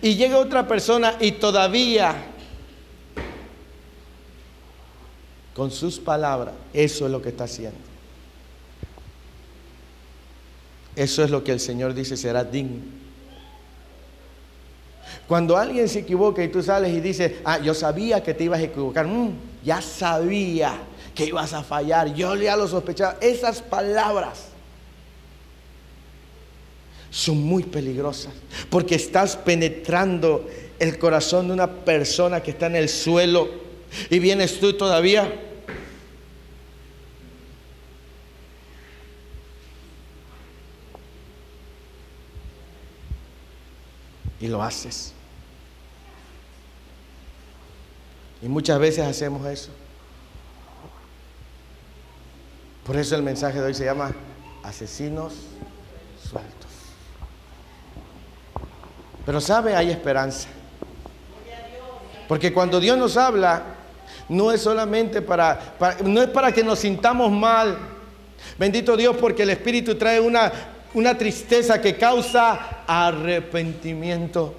[0.00, 2.14] y llega otra persona y todavía
[5.54, 7.78] con sus palabras, eso es lo que está haciendo.
[10.96, 12.80] Eso es lo que el Señor dice será digno.
[15.28, 18.60] Cuando alguien se equivoca y tú sales y dices, ah, yo sabía que te ibas
[18.60, 19.30] a equivocar, mm,
[19.62, 20.78] ya sabía
[21.14, 22.14] que ibas a fallar.
[22.14, 23.16] Yo ya lo sospechaba.
[23.20, 24.46] Esas palabras
[27.10, 28.32] son muy peligrosas
[28.70, 30.48] porque estás penetrando
[30.78, 33.50] el corazón de una persona que está en el suelo
[34.08, 35.30] y vienes tú todavía.
[44.40, 45.12] Y lo haces.
[48.42, 49.70] Y muchas veces hacemos eso.
[52.84, 54.12] Por eso el mensaje de hoy se llama
[54.64, 55.34] asesinos
[56.20, 56.70] sueltos.
[59.24, 60.48] Pero sabe, hay esperanza.
[62.26, 63.62] Porque cuando Dios nos habla,
[64.28, 67.78] no es solamente para, no es para que nos sintamos mal.
[68.58, 70.50] Bendito Dios porque el Espíritu trae una,
[70.94, 74.56] una tristeza que causa arrepentimiento.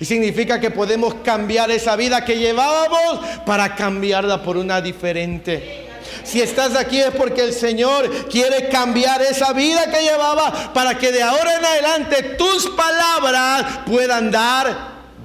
[0.00, 5.85] Y significa que podemos cambiar esa vida que llevábamos para cambiarla por una diferente.
[6.26, 11.12] Si estás aquí es porque el Señor quiere cambiar esa vida que llevaba para que
[11.12, 14.76] de ahora en adelante tus palabras puedan dar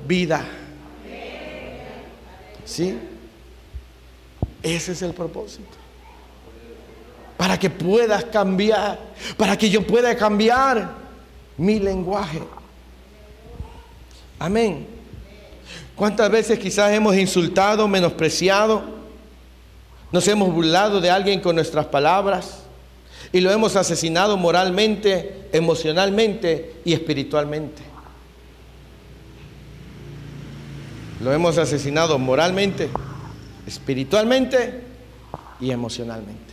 [0.05, 0.45] vida.
[2.63, 2.99] ¿Sí?
[4.61, 5.75] Ese es el propósito.
[7.35, 8.99] Para que puedas cambiar,
[9.37, 10.91] para que yo pueda cambiar
[11.57, 12.43] mi lenguaje.
[14.37, 14.87] Amén.
[15.95, 19.00] ¿Cuántas veces quizás hemos insultado, menospreciado?
[20.11, 22.63] Nos hemos burlado de alguien con nuestras palabras
[23.31, 27.81] y lo hemos asesinado moralmente, emocionalmente y espiritualmente.
[31.21, 32.89] Lo hemos asesinado moralmente,
[33.65, 34.81] espiritualmente
[35.61, 36.51] y emocionalmente.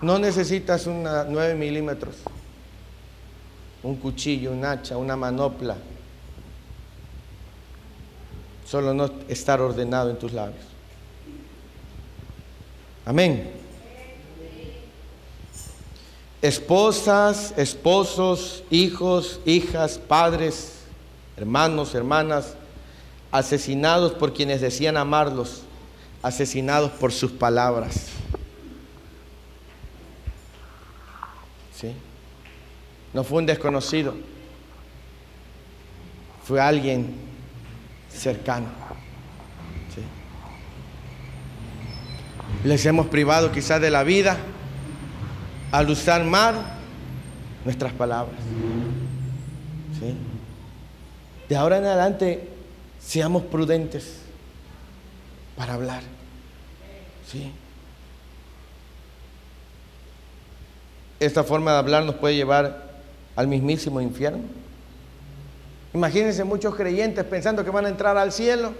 [0.00, 2.16] No necesitas una 9 milímetros,
[3.82, 5.76] un cuchillo, un hacha, una manopla
[8.74, 10.64] solo no estar ordenado en tus labios.
[13.06, 13.52] Amén.
[16.42, 20.72] Esposas, esposos, hijos, hijas, padres,
[21.36, 22.56] hermanos, hermanas,
[23.30, 25.62] asesinados por quienes decían amarlos,
[26.20, 28.08] asesinados por sus palabras.
[31.80, 31.92] ¿Sí?
[33.12, 34.16] No fue un desconocido,
[36.42, 37.33] fue alguien
[38.14, 38.68] cercano.
[42.64, 44.38] Les hemos privado quizás de la vida
[45.70, 46.54] al usar mal
[47.64, 48.40] nuestras palabras.
[51.48, 52.48] De ahora en adelante,
[52.98, 54.20] seamos prudentes
[55.56, 56.02] para hablar.
[57.30, 57.52] ¿Sí?
[61.20, 62.94] Esta forma de hablar nos puede llevar
[63.36, 64.63] al mismísimo infierno.
[65.94, 68.74] Imagínense muchos creyentes pensando que van a entrar al cielo.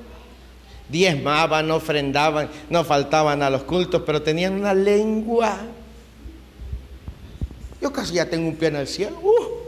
[0.88, 5.58] Diezmaban, ofrendaban, no faltaban a los cultos, pero tenían una lengua.
[7.80, 9.16] Yo casi ya tengo un pie en el cielo.
[9.22, 9.64] Uh.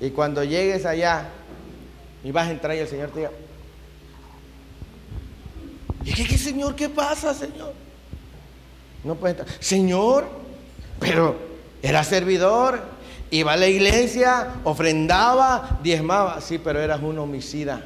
[0.00, 1.28] Y cuando llegues allá
[2.22, 3.32] y vas a entrar y el Señor te diga,
[6.04, 6.76] ¿y qué, qué Señor?
[6.76, 7.72] ¿Qué pasa, Señor?
[9.02, 9.48] No puede entrar.
[9.60, 10.28] Señor,
[11.00, 11.36] pero
[11.82, 12.93] era servidor,
[13.34, 16.40] Iba a la iglesia, ofrendaba, diezmaba.
[16.40, 17.82] Sí, pero eras un homicida.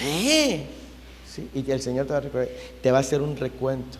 [0.00, 0.64] ¿Eh?
[1.30, 2.46] Sí, y el Señor te va, a
[2.80, 3.98] te va a hacer un recuento.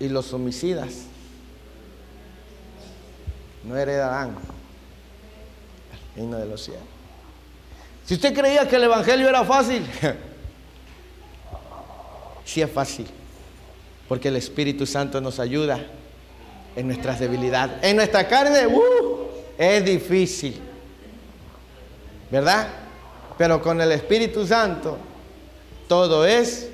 [0.00, 1.02] Y los homicidas
[3.62, 4.34] no heredarán
[6.16, 6.82] el reino de los cielos.
[8.04, 9.86] Si usted creía que el Evangelio era fácil,
[12.44, 13.06] sí es fácil,
[14.08, 15.86] porque el Espíritu Santo nos ayuda
[16.76, 17.76] en nuestras debilidades.
[17.82, 19.26] En nuestra carne, uh,
[19.58, 20.60] es difícil,
[22.30, 22.68] ¿verdad?
[23.38, 24.98] Pero con el Espíritu Santo
[25.88, 26.68] todo es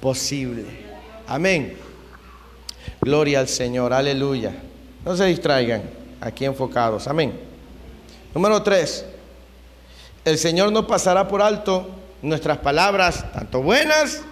[0.00, 0.64] posible.
[1.26, 1.76] Amén.
[3.00, 4.52] Gloria al Señor, aleluya.
[5.04, 5.82] No se distraigan,
[6.20, 7.06] aquí enfocados.
[7.06, 7.38] Amén.
[8.34, 9.04] Número tres,
[10.24, 11.88] el Señor no pasará por alto
[12.22, 14.22] nuestras palabras, tanto buenas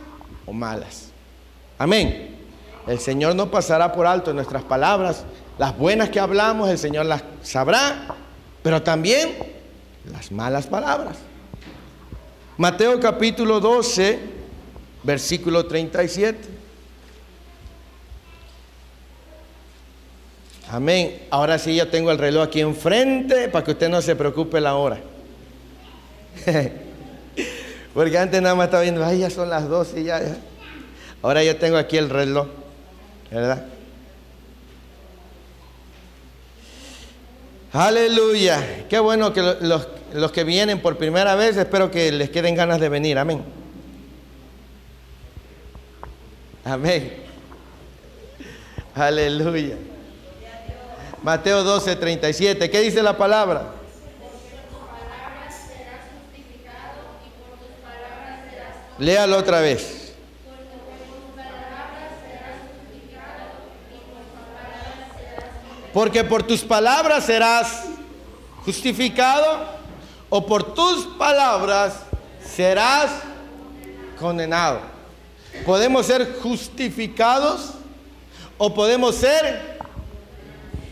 [0.46, 1.08] o malas.
[1.78, 2.33] Amén.
[2.86, 5.24] El Señor no pasará por alto nuestras palabras,
[5.58, 8.08] las buenas que hablamos, el Señor las sabrá,
[8.62, 9.36] pero también
[10.10, 11.16] las malas palabras.
[12.56, 14.18] Mateo capítulo 12,
[15.02, 16.54] versículo 37.
[20.70, 21.22] Amén.
[21.30, 24.74] Ahora sí yo tengo el reloj aquí enfrente para que usted no se preocupe la
[24.74, 25.00] hora.
[27.94, 30.36] Porque antes nada más estaba viendo, ay, ya son las 12 y ya, ya.
[31.22, 32.48] Ahora yo tengo aquí el reloj,
[33.34, 33.64] ¿verdad?
[37.72, 38.86] Aleluya.
[38.88, 42.88] Qué bueno que los, que vienen por primera vez, espero que les queden ganas de
[42.88, 43.18] venir.
[43.18, 43.42] Amén.
[46.64, 47.24] Amén.
[48.94, 49.76] Aleluya.
[51.22, 52.70] Mateo 12, 37.
[52.70, 53.72] ¿Qué dice la palabra?
[58.98, 60.03] Léalo otra vez.
[65.94, 67.84] Porque por tus palabras serás
[68.64, 69.60] justificado
[70.28, 71.94] o por tus palabras
[72.44, 73.12] serás
[74.18, 74.80] condenado.
[75.64, 77.74] Podemos ser justificados
[78.58, 79.78] o podemos ser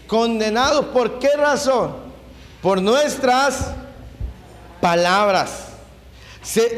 [0.06, 0.86] condenados.
[0.86, 1.96] ¿Por qué razón?
[2.62, 3.72] Por nuestras
[4.80, 5.70] palabras.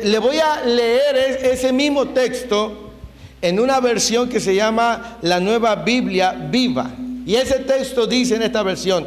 [0.02, 2.90] le voy a leer ese mismo texto
[3.42, 6.90] en una versión que se llama la nueva Biblia viva.
[7.26, 9.06] Y ese texto dice en esta versión,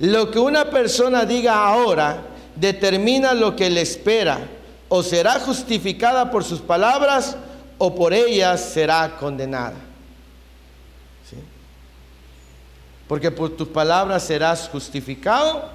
[0.00, 2.22] lo que una persona diga ahora
[2.56, 4.40] determina lo que le espera,
[4.88, 7.36] o será justificada por sus palabras
[7.78, 9.74] o por ellas será condenada.
[13.08, 15.68] Porque por tus palabras serás justificado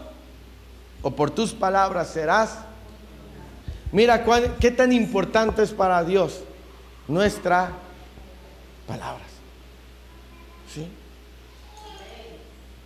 [1.02, 2.60] o por tus palabras serás.
[3.92, 4.24] Mira
[4.60, 6.40] qué tan importante es para Dios
[7.08, 7.72] nuestra
[8.88, 9.28] palabras.
[10.74, 10.88] ¿Sí?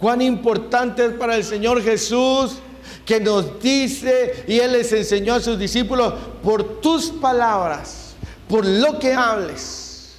[0.04, 2.58] Cuán importante es para el Señor Jesús
[3.06, 6.14] que nos dice y Él les enseñó a sus discípulos
[6.44, 8.14] por tus palabras,
[8.50, 10.16] por lo que hables.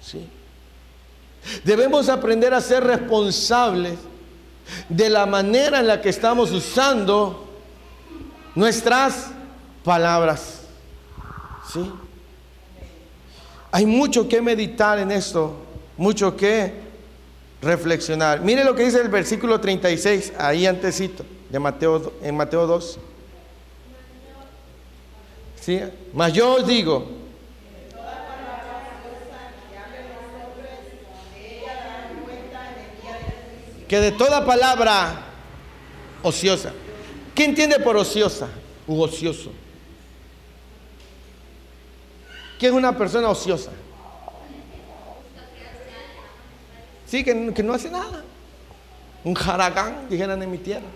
[0.00, 0.24] ¿Sí?
[1.64, 3.98] Debemos aprender a ser responsables
[4.88, 7.48] de la manera en la que estamos usando
[8.54, 9.32] nuestras
[9.82, 10.60] palabras.
[11.72, 11.90] ¿Sí?
[13.72, 15.56] Hay mucho que meditar en esto,
[15.96, 16.89] mucho que
[17.62, 18.40] reflexionar.
[18.40, 22.98] Mire lo que dice el versículo 36, ahí antesito, de Mateo, en Mateo 2.
[25.60, 25.80] ¿Sí?
[26.14, 27.20] Mas yo os digo,
[33.90, 35.16] que de toda palabra
[36.22, 36.70] ociosa.
[37.34, 38.46] ¿Qué entiende por ociosa
[38.86, 39.50] u ocioso?
[42.60, 43.72] ¿Qué es una persona ociosa?
[47.10, 48.22] Sí, que, no hace nada.
[49.24, 50.86] Un jaragán, dijeran en mi tierra.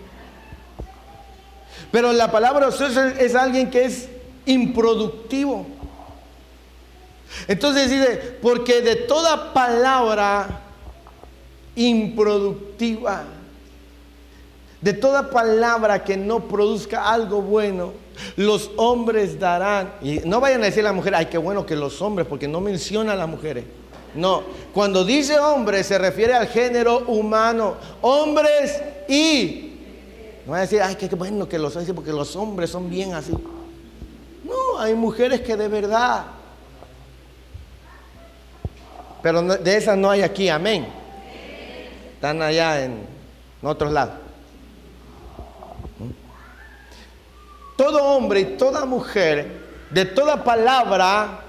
[1.91, 4.07] Pero la palabra ocioso es alguien que es
[4.45, 5.67] improductivo.
[7.49, 10.61] Entonces dice, porque de toda palabra
[11.75, 13.25] improductiva.
[14.79, 17.91] De toda palabra que no produzca algo bueno,
[18.37, 19.95] los hombres darán.
[20.01, 22.47] Y no vayan a decir a la mujer, ay, qué bueno que los hombres, porque
[22.47, 23.65] no menciona a las mujeres.
[24.15, 24.43] No,
[24.73, 27.75] cuando dice hombre se refiere al género humano.
[28.01, 29.73] Hombres y...
[30.45, 33.13] No va a decir, ay, qué bueno que los hombres, porque los hombres son bien
[33.13, 33.31] así.
[34.43, 36.25] No, hay mujeres que de verdad.
[39.23, 40.85] Pero de esas no hay aquí, amén.
[42.13, 42.99] Están allá en,
[43.63, 44.15] otros lados.
[47.75, 49.47] Todo hombre y toda mujer,
[49.89, 51.44] de toda palabra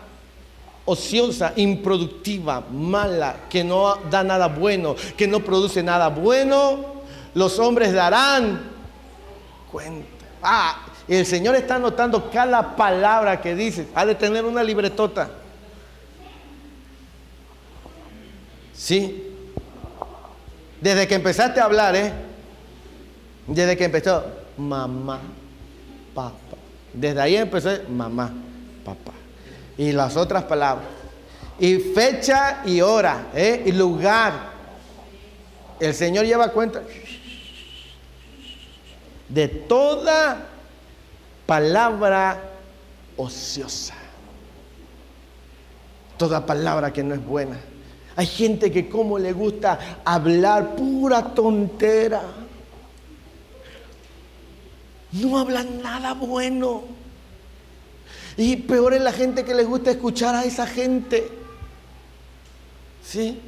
[0.87, 7.03] ociosa, improductiva, mala, que no da nada bueno, que no produce nada bueno,
[7.34, 8.70] los hombres darán
[9.70, 10.09] cuenta.
[10.43, 13.89] Ah, el Señor está anotando cada palabra que dice.
[13.95, 15.28] Ha de tener una libretota.
[18.72, 19.34] Sí.
[20.80, 22.12] Desde que empezaste a hablar, ¿eh?
[23.47, 24.24] Desde que empezó,
[24.57, 25.20] mamá,
[26.14, 26.37] papá.
[26.93, 28.32] Desde ahí empezó, mamá,
[28.84, 29.15] papá.
[29.78, 30.88] Y las otras palabras.
[31.58, 33.62] Y fecha y hora, ¿eh?
[33.66, 34.56] Y lugar.
[35.80, 36.82] El Señor lleva cuenta
[39.28, 40.46] de toda
[41.46, 42.40] palabra
[43.16, 43.94] ociosa.
[46.16, 47.58] Toda palabra que no es buena.
[48.16, 52.22] Hay gente que como le gusta hablar pura tontera.
[55.12, 56.84] No hablan nada bueno.
[58.37, 61.28] Y peor es la gente que le gusta escuchar a esa gente.
[63.05, 63.41] ¿Sí?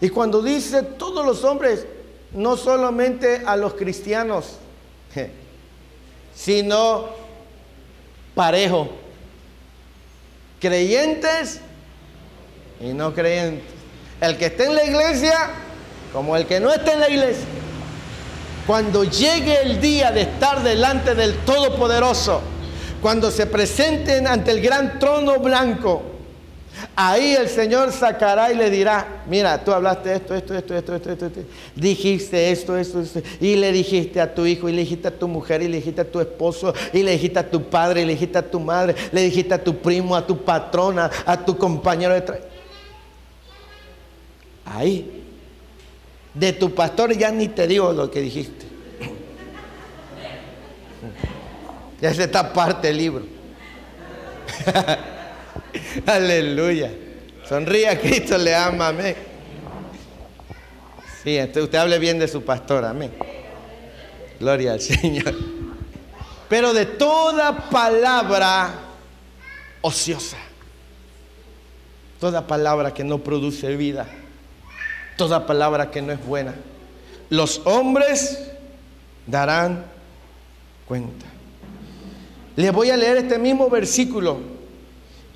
[0.00, 1.86] Y cuando dice todos los hombres,
[2.32, 4.56] no solamente a los cristianos,
[6.34, 7.08] sino
[8.34, 8.88] parejo.
[10.58, 11.60] Creyentes
[12.80, 13.64] y no creyentes.
[14.20, 15.50] El que esté en la iglesia
[16.12, 17.44] como el que no esté en la iglesia.
[18.66, 22.40] Cuando llegue el día de estar delante del Todopoderoso,
[23.00, 26.02] cuando se presenten ante el gran trono blanco,
[26.96, 31.10] Ahí el Señor sacará y le dirá, mira, tú hablaste esto, esto, esto, esto, esto,
[31.10, 31.40] esto, esto,
[31.74, 35.28] dijiste esto, esto, esto, y le dijiste a tu hijo, y le dijiste a tu
[35.28, 38.12] mujer, y le dijiste a tu esposo, y le dijiste a tu padre, y le
[38.12, 42.14] dijiste a tu madre, le dijiste a tu primo, a tu patrona, a tu compañero
[42.14, 42.46] de trabajo.
[44.64, 45.24] Ahí.
[46.32, 48.69] De tu pastor ya ni te digo lo que dijiste.
[52.00, 53.24] Ya se está parte del libro.
[56.06, 56.90] Aleluya.
[57.48, 59.16] Sonríe Cristo, le ama, amén.
[61.22, 63.12] Sí, usted hable bien de su pastor, amén.
[64.38, 65.34] Gloria al Señor.
[66.48, 68.70] Pero de toda palabra
[69.82, 70.38] ociosa,
[72.18, 74.06] toda palabra que no produce vida,
[75.16, 76.54] toda palabra que no es buena,
[77.28, 78.50] los hombres
[79.26, 79.84] darán
[80.86, 81.26] cuenta.
[82.60, 84.36] Les voy a leer este mismo versículo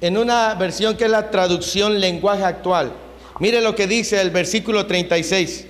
[0.03, 2.93] en una versión que es la traducción lenguaje actual.
[3.41, 5.65] Mire lo que dice el versículo 36.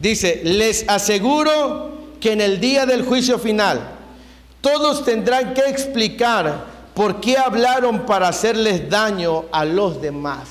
[0.00, 3.80] Dice, les aseguro que en el día del juicio final
[4.60, 10.48] todos tendrán que explicar por qué hablaron para hacerles daño a los demás.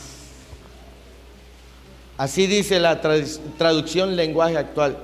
[2.18, 5.00] Así dice la traducción lenguaje actual.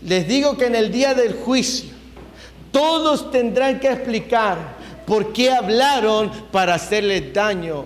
[0.00, 1.91] Les digo que en el día del juicio
[2.72, 7.84] todos tendrán que explicar ¿Por qué hablaron para hacerle daño?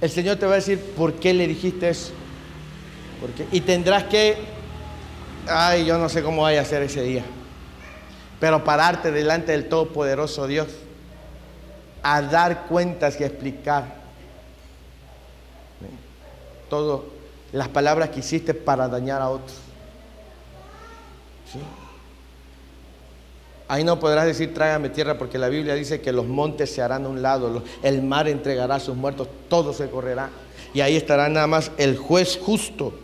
[0.00, 2.12] El Señor te va a decir, ¿por qué le dijiste eso?
[3.50, 4.36] Y tendrás que,
[5.48, 7.24] ay, yo no sé cómo vaya a ser ese día,
[8.38, 10.68] pero pararte delante del Todopoderoso Dios
[12.02, 13.96] a dar cuentas y a explicar
[16.68, 17.06] todo
[17.52, 19.56] las palabras que hiciste para dañar a otros.
[23.68, 27.04] Ahí no podrás decir tráigame tierra porque la Biblia dice que los montes se harán
[27.04, 30.30] a un lado, el mar entregará a sus muertos, todo se correrá.
[30.72, 32.94] Y ahí estará nada más el juez justo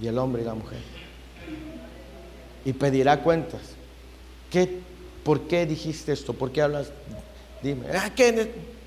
[0.00, 0.78] y el hombre y la mujer.
[2.64, 3.60] Y pedirá cuentas.
[4.50, 4.80] ¿Qué,
[5.22, 6.32] ¿Por qué dijiste esto?
[6.32, 6.90] ¿Por qué hablas?
[7.62, 7.86] Dime.
[7.94, 8.10] Ah,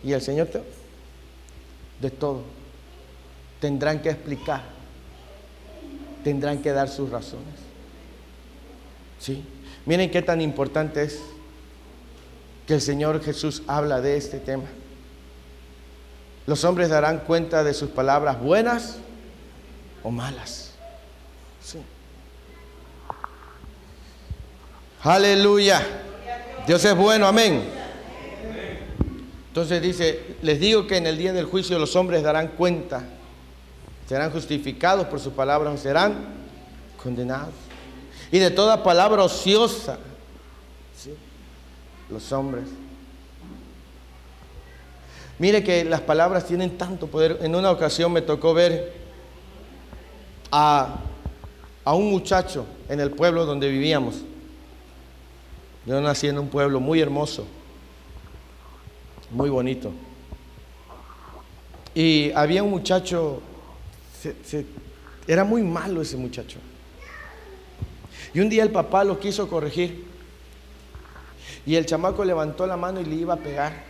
[0.04, 0.62] y el Señor te...
[2.02, 2.44] De todo.
[3.60, 4.64] Tendrán que explicar.
[6.24, 7.69] Tendrán que dar sus razones.
[9.20, 9.44] ¿Sí?
[9.86, 11.20] Miren qué tan importante es
[12.66, 14.66] que el Señor Jesús habla de este tema.
[16.48, 18.98] Los hombres darán cuenta de sus palabras buenas
[20.04, 20.72] o malas.
[21.62, 21.80] Sí.
[25.02, 25.86] Aleluya.
[26.66, 27.64] Dios es bueno, amén.
[29.48, 33.04] Entonces dice, les digo que en el día del juicio los hombres darán cuenta,
[34.08, 36.16] serán justificados por sus palabras o serán
[37.02, 37.69] condenados
[38.32, 40.00] y de toda palabra ociosa.
[42.10, 42.66] Los hombres.
[45.38, 47.40] Mire que las palabras tienen tanto poder.
[47.42, 48.94] En una ocasión me tocó ver
[50.52, 51.00] a,
[51.86, 54.16] a un muchacho en el pueblo donde vivíamos.
[55.86, 57.48] Yo nací en un pueblo muy hermoso,
[59.32, 59.92] muy bonito.
[61.96, 63.42] Y había un muchacho,
[65.28, 66.60] era muy malo ese muchacho.
[68.34, 70.06] Y un día el papá lo quiso corregir.
[71.66, 73.84] Y el chamaco levantó la mano y le iba a pegar.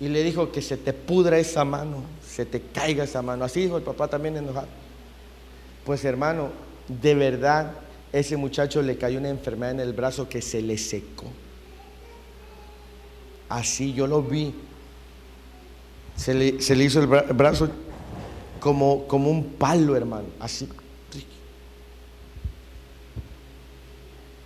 [0.00, 2.02] Y le dijo que se te pudra esa mano.
[2.26, 3.44] se te caiga esa mano.
[3.44, 4.68] Así dijo el papá también enojado.
[5.84, 6.50] Pues hermano,
[6.88, 7.72] de verdad,
[8.12, 11.26] ese muchacho le cayó una enfermedad en el brazo que se le secó.
[13.48, 14.54] Así yo lo vi.
[16.16, 16.46] Se le,
[16.84, 17.68] hizo el brazo
[18.60, 20.26] como, como un palo, hermano.
[20.40, 20.68] Así.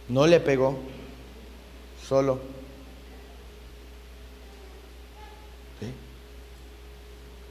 [0.08, 0.76] No le pegó,
[2.06, 2.56] solo.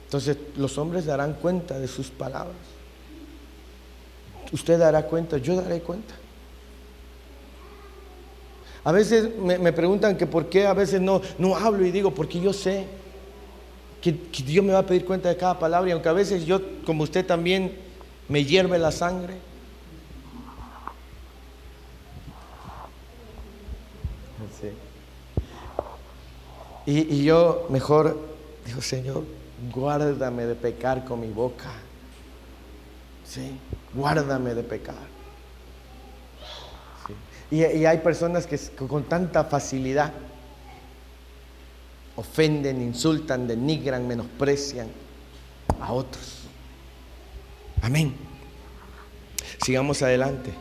[0.06, 2.56] Entonces los hombres darán cuenta de sus palabras.
[4.52, 6.14] Usted dará cuenta, yo daré cuenta.
[8.84, 12.40] A veces me, preguntan que por qué a veces no, no hablo y digo, porque
[12.40, 12.86] yo sé
[14.00, 14.12] que,
[14.44, 17.02] Dios me va a pedir cuenta de cada palabra y aunque a veces yo, como
[17.02, 17.76] usted también,
[18.28, 19.34] me hierve la sangre.
[26.86, 28.16] Y, yo mejor
[28.64, 29.24] digo, Señor,
[29.74, 31.72] guárdame de pecar con mi boca.
[33.24, 33.58] Sí,
[33.92, 34.94] guárdame de pecar.
[37.50, 40.12] Y, hay personas que con tanta facilidad
[42.14, 44.86] ofenden, insultan, denigran, menosprecian
[45.80, 46.42] a otros.
[47.82, 48.14] Amén.
[49.64, 50.52] Sigamos adelante.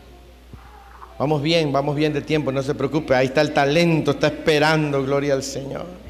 [1.17, 3.15] Vamos bien, vamos bien de tiempo, no se preocupe.
[3.15, 6.04] Ahí está el talento, está esperando, gloria al Señor.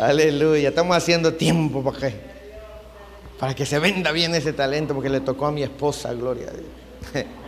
[0.00, 2.14] Aleluya, estamos haciendo tiempo para que,
[3.38, 6.52] para que se venda bien ese talento, porque le tocó a mi esposa, gloria a
[6.52, 7.26] Dios.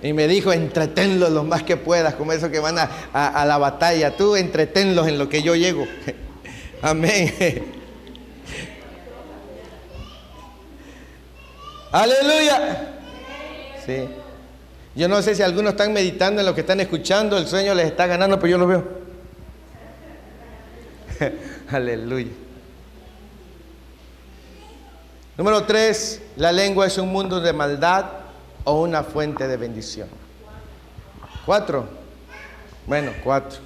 [0.00, 4.16] Y me dijo, entretenlos lo más que puedas, como esos que van a, la batalla.
[4.16, 5.88] Tú entretenlos en lo que yo llego.
[6.82, 7.34] Amén.
[11.90, 13.00] Aleluya.
[13.84, 14.08] Sí.
[14.94, 17.86] Yo no sé si algunos están meditando en lo que están escuchando, el sueño les
[17.86, 19.07] está ganando, pero yo lo veo.
[21.70, 22.30] Aleluya.
[25.36, 28.06] Número tres, la lengua es un mundo de maldad
[28.64, 30.08] o una fuente de bendición?
[31.46, 31.88] Cuatro.
[32.86, 33.60] Bueno, cuatro.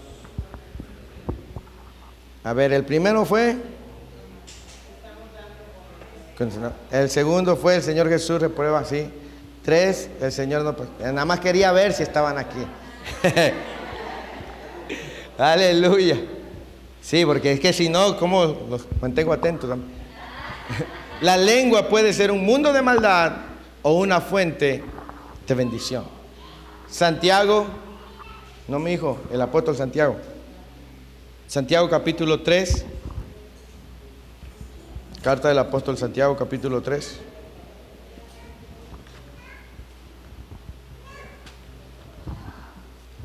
[2.45, 3.57] A ver, el primero fue...
[6.91, 9.09] El segundo fue el Señor Jesús reprueba así.
[9.65, 10.77] Tres, el Señor no...
[10.77, 12.67] Pues, nada más quería ver si estaban aquí.
[15.39, 16.19] Aleluya.
[17.03, 19.69] Sí, porque es que si no, ¿cómo los mantengo atentos?
[21.21, 23.33] La lengua puede ser un mundo de maldad
[23.83, 24.85] o una fuente
[25.47, 26.05] de bendición.
[26.89, 27.67] Santiago,
[28.69, 30.17] no mi hijo, el apóstol Santiago.
[31.49, 32.87] Santiago capítulo 3.
[35.23, 37.19] Carta del apóstol Santiago capítulo 3.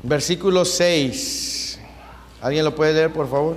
[0.02, 1.67] Versículo 6.
[2.40, 3.56] ¿Alguien lo puede leer, por favor?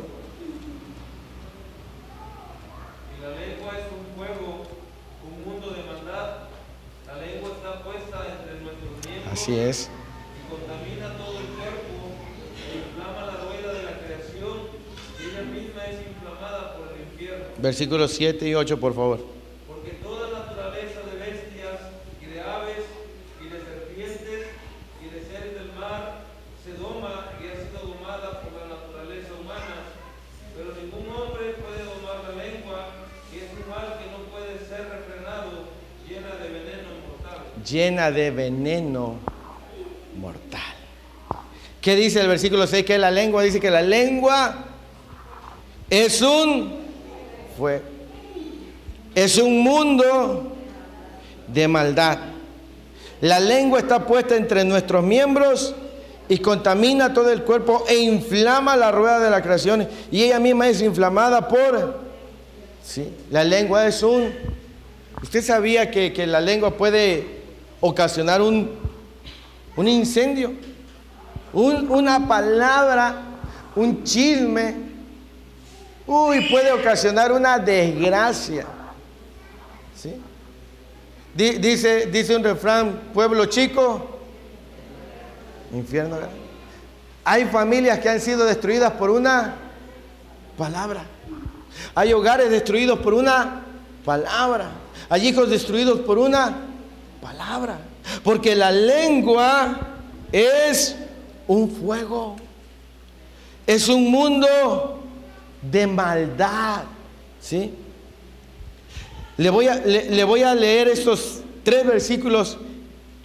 [9.32, 9.90] Así es.
[10.38, 12.14] Y contamina todo el cuerpo
[12.62, 14.70] e inflama la rueda de la creación
[15.18, 17.46] y ella misma es inflamada por el infierno.
[17.58, 19.26] Versículos 7 y 8, por favor.
[19.68, 21.80] Porque toda naturaleza de bestias
[22.22, 22.86] y de aves
[23.40, 24.48] y de serpientes
[25.02, 26.28] y de seres del mar
[26.62, 29.90] se doma y ha sido domada por la naturaleza humana,
[30.54, 32.94] pero ningún hombre puede domar la lengua,
[33.34, 35.72] y es un mal que no puede ser refrenado,
[36.06, 37.42] llena de veneno mortal.
[37.72, 39.16] Llena de veneno
[40.18, 40.60] mortal.
[41.80, 42.86] ¿Qué dice el versículo 6?
[42.86, 44.66] Que la lengua dice que la lengua
[45.90, 46.82] es un
[47.58, 47.82] fue
[49.16, 50.52] es un mundo
[51.48, 52.18] de maldad.
[53.22, 55.74] La lengua está puesta entre nuestros miembros
[56.28, 59.88] y contamina todo el cuerpo e inflama la rueda de la creación.
[60.12, 62.00] Y ella misma es inflamada por...
[62.84, 63.14] ¿sí?
[63.30, 64.34] La lengua es un...
[65.22, 67.41] ¿Usted sabía que, que la lengua puede
[67.82, 68.80] ocasionar un
[69.76, 70.54] un incendio,
[71.54, 73.22] una palabra,
[73.76, 74.76] un chisme,
[76.06, 78.66] uy, puede ocasionar una desgracia.
[79.96, 80.16] ¿Sí?
[81.34, 84.20] Dice, dice un refrán, pueblo chico,
[85.72, 86.18] infierno
[87.24, 89.56] Hay familias que han sido destruidas por una
[90.58, 91.04] palabra.
[91.96, 93.62] Hay hogares destruidos por una
[94.04, 94.72] palabra.
[95.08, 96.71] Hay hijos destruidos por una
[97.22, 97.80] palabra.
[98.24, 99.80] Porque la lengua
[100.32, 100.96] es
[101.48, 102.36] un fuego.
[103.68, 105.02] Es un mundo
[105.62, 106.84] de maldad.
[107.40, 107.74] ¿Sí?
[109.38, 112.58] Le voy a, le, voy a leer estos tres versículos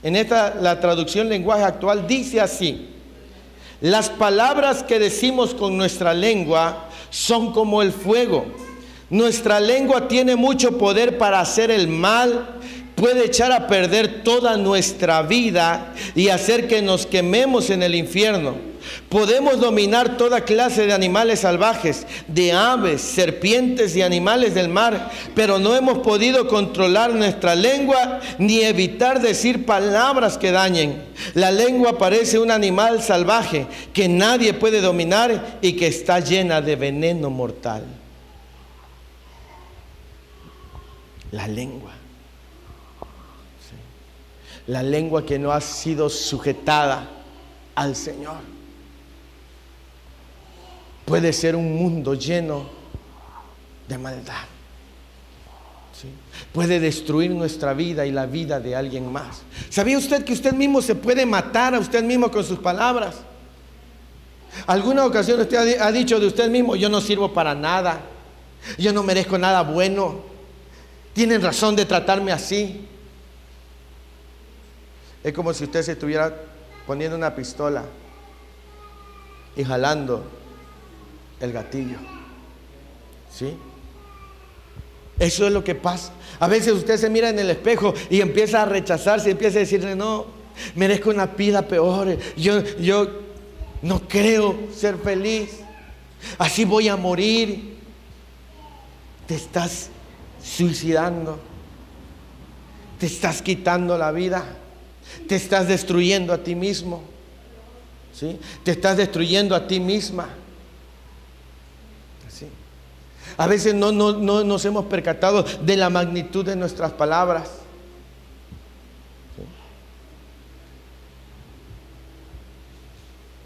[0.02, 2.88] en esta la traducción lenguaje actual dice así:
[3.80, 8.46] Las palabras que decimos con nuestra lengua son como el fuego.
[9.10, 12.60] Nuestra lengua tiene mucho poder para hacer el mal,
[12.96, 18.56] puede echar a perder toda nuestra vida y hacer que nos quememos en el infierno.
[19.08, 25.58] Podemos dominar toda clase de animales salvajes, de aves, serpientes y animales del mar, pero
[25.58, 31.02] no hemos podido controlar nuestra lengua ni evitar decir palabras que dañen.
[31.34, 36.76] La lengua parece un animal salvaje que nadie puede dominar y que está llena de
[36.76, 37.84] veneno mortal.
[41.32, 41.95] La lengua.
[44.66, 47.08] La lengua que no ha sido sujetada
[47.74, 48.38] al Señor
[51.04, 52.66] puede ser un mundo lleno
[53.88, 54.44] de maldad.
[56.52, 59.42] Puede destruir nuestra vida y la vida de alguien más.
[59.70, 63.16] ¿Sabía usted que usted mismo se puede matar a usted mismo con sus palabras?
[64.66, 68.00] Alguna ocasión usted ha dicho de usted mismo, yo no sirvo para nada,
[68.78, 70.20] yo no merezco nada bueno,
[71.12, 72.86] tienen razón de tratarme así.
[75.26, 76.32] Es como si usted se estuviera
[76.86, 77.82] poniendo una pistola
[79.56, 80.24] y jalando
[81.40, 81.98] el gatillo.
[83.28, 83.56] ¿Sí?
[85.18, 86.12] Eso es lo que pasa.
[86.38, 89.96] A veces usted se mira en el espejo y empieza a rechazarse empieza a decirle,
[89.96, 90.26] no,
[90.76, 92.16] merezco una vida peor.
[92.36, 93.08] Yo, yo
[93.82, 95.58] no creo ser feliz.
[96.38, 97.78] Así voy a morir.
[99.26, 99.90] Te estás
[100.40, 101.40] suicidando.
[103.00, 104.44] Te estás quitando la vida.
[105.28, 107.02] Te estás destruyendo a ti mismo.
[108.12, 108.38] ¿Sí?
[108.64, 110.28] Te estás destruyendo a ti misma.
[113.36, 117.50] A veces no, nos hemos percatado de la magnitud de nuestras palabras.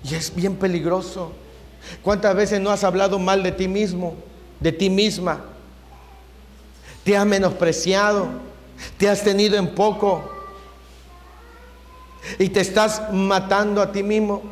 [0.05, 1.33] Y es bien peligroso.
[2.03, 4.15] ¿Cuántas veces no has hablado mal de ti mismo,
[4.61, 5.45] de ti misma?
[7.03, 8.29] Te has menospreciado,
[8.97, 10.40] te has tenido en poco
[12.39, 14.43] y te estás matando a ti mismo,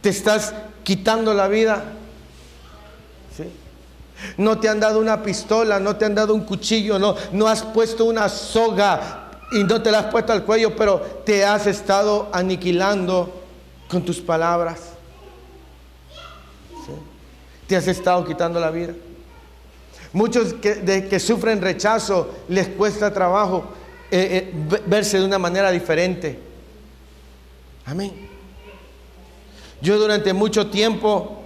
[0.00, 1.84] te estás quitando la vida.
[4.38, 7.62] No te han dado una pistola, no te han dado un cuchillo, no, no has
[7.62, 12.28] puesto una soga y no te la has puesto al cuello, pero te has estado
[12.32, 13.42] aniquilando
[13.88, 14.92] con tus palabras.
[17.66, 18.94] Te has estado quitando la vida.
[20.12, 23.66] Muchos que sufren rechazo les cuesta trabajo
[24.10, 26.45] eh, eh, verse de una manera diferente.
[27.86, 28.12] Amén.
[29.80, 31.42] Yo durante mucho tiempo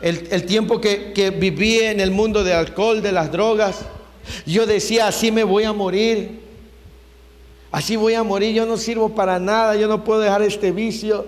[0.00, 3.86] el, tiempo que, que viví en el mundo del alcohol, de las drogas,
[4.44, 6.42] yo decía, así me voy a morir.
[7.72, 11.26] Así voy a morir, yo no sirvo para nada, yo no puedo dejar este vicio.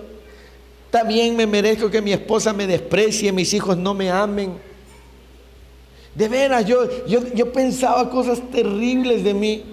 [0.91, 4.53] También me merezco que mi esposa me desprecie, mis hijos no me amen.
[6.15, 9.65] De veras, yo, yo, pensaba cosas terribles de mí.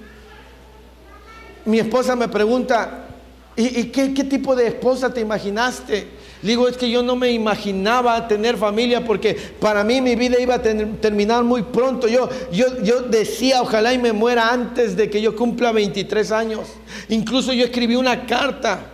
[1.64, 3.03] Mi esposa me pregunta,
[3.56, 6.24] ¿y, qué, tipo de esposa te imaginaste?
[6.42, 10.56] digo, es que yo no me imaginaba tener familia porque para mí mi vida iba
[10.56, 12.06] a terminar muy pronto.
[12.06, 16.68] Yo, yo, yo decía, ojalá y me muera antes de que yo cumpla 23 años.
[17.08, 18.90] Incluso yo escribí una carta.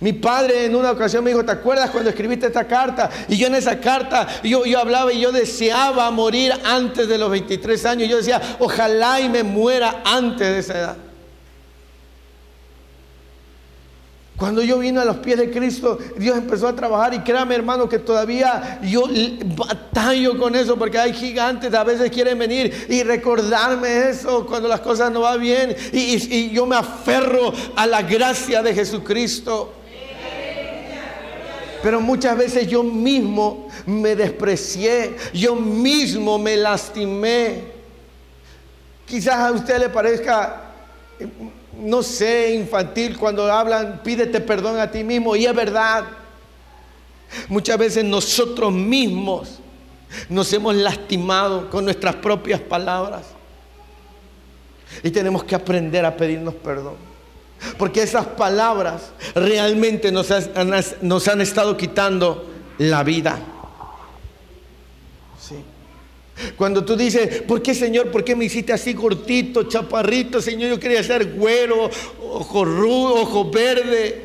[0.00, 3.10] Mi padre en una ocasión me dijo, ¿te acuerdas cuando escribiste esta carta?
[3.28, 7.30] Y yo en esa carta, yo, yo hablaba y yo deseaba morir antes de los
[7.30, 8.08] 23 años.
[8.08, 11.07] Yo decía, ojalá y me muera antes de esa edad.
[14.38, 17.88] Cuando yo vine a los pies de Cristo, Dios empezó a trabajar y créame hermano
[17.88, 19.02] que todavía yo
[19.56, 24.78] batallo con eso porque hay gigantes, a veces quieren venir y recordarme eso cuando las
[24.78, 29.72] cosas no van bien y yo me aferro a la gracia de Jesucristo.
[31.82, 37.62] Pero muchas veces yo mismo me desprecié, yo mismo me lastimé.
[39.04, 40.62] Quizás a usted le parezca
[41.78, 45.36] no sé, infantil, cuando hablan, pídete perdón a ti mismo.
[45.36, 46.04] Y es verdad.
[47.48, 49.58] Muchas veces nosotros mismos
[50.28, 53.26] nos hemos lastimado con nuestras propias palabras.
[55.02, 56.96] Y tenemos que aprender a pedirnos perdón.
[57.76, 62.48] Porque esas palabras realmente nos, han estado quitando
[62.78, 63.38] la vida.
[66.56, 68.10] Cuando tú dices, ¿por qué Señor?
[68.10, 70.40] ¿Por qué me hiciste así cortito, chaparrito?
[70.40, 71.90] Señor, yo quería ser güero,
[72.22, 74.24] ojo rudo, ojo verde.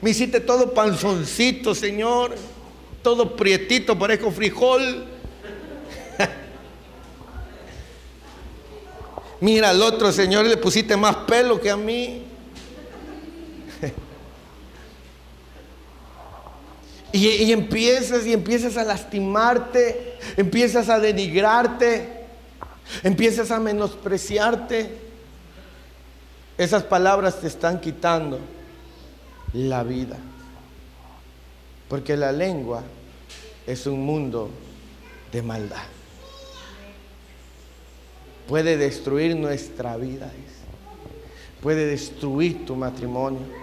[0.00, 2.34] Me hiciste todo panzoncito, Señor.
[3.02, 5.04] Todo prietito, parezco frijol.
[9.40, 12.22] Mira al otro, Señor, le pusiste más pelo que a mí.
[17.12, 22.08] Y, empiezas y empiezas a lastimarte, empiezas a denigrarte,
[23.02, 25.10] empiezas a menospreciarte.
[26.56, 28.38] Esas palabras te están quitando
[29.52, 30.18] la vida.
[31.88, 32.84] Porque la lengua
[33.66, 34.50] es un mundo
[35.32, 35.82] de maldad.
[38.46, 40.30] Puede destruir nuestra vida.
[41.60, 43.59] Puede destruir tu matrimonio.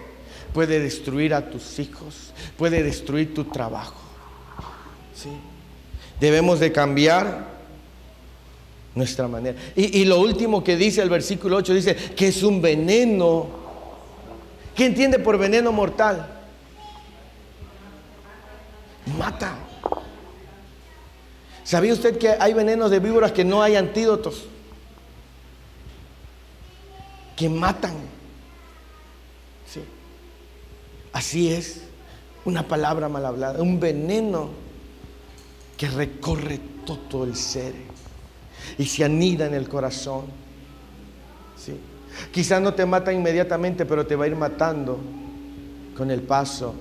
[0.52, 2.32] Puede destruir a tus hijos.
[2.56, 4.00] Puede destruir tu trabajo.
[5.14, 5.30] ¿Sí?
[6.20, 7.46] Debemos de cambiar
[8.94, 9.58] nuestra manera.
[9.76, 13.46] Y, y, lo último que dice el versículo 8 dice que es un veneno.
[14.74, 16.26] ¿Qué entiende por veneno mortal?
[19.18, 19.56] Mata.
[21.68, 24.44] ¿Sabía usted que hay venenos de víboras que no hay antídotos?
[27.36, 27.94] Que matan.
[29.66, 29.80] Sí.
[31.18, 31.80] Así es.
[32.44, 33.60] Una palabra mal hablada.
[33.60, 34.50] Un veneno
[35.76, 37.74] que recorre todo el ser
[38.78, 40.26] y se anida en el corazón.
[41.56, 41.76] ¿Sí?
[42.30, 45.00] Quizás no te mata inmediatamente, pero te va a ir matando
[45.96, 46.76] con el paso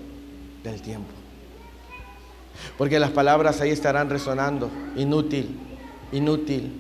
[0.64, 1.10] del tiempo.
[2.78, 4.70] Porque las palabras ahí estarán resonando.
[4.98, 5.58] Inútil,
[6.12, 6.74] inútil.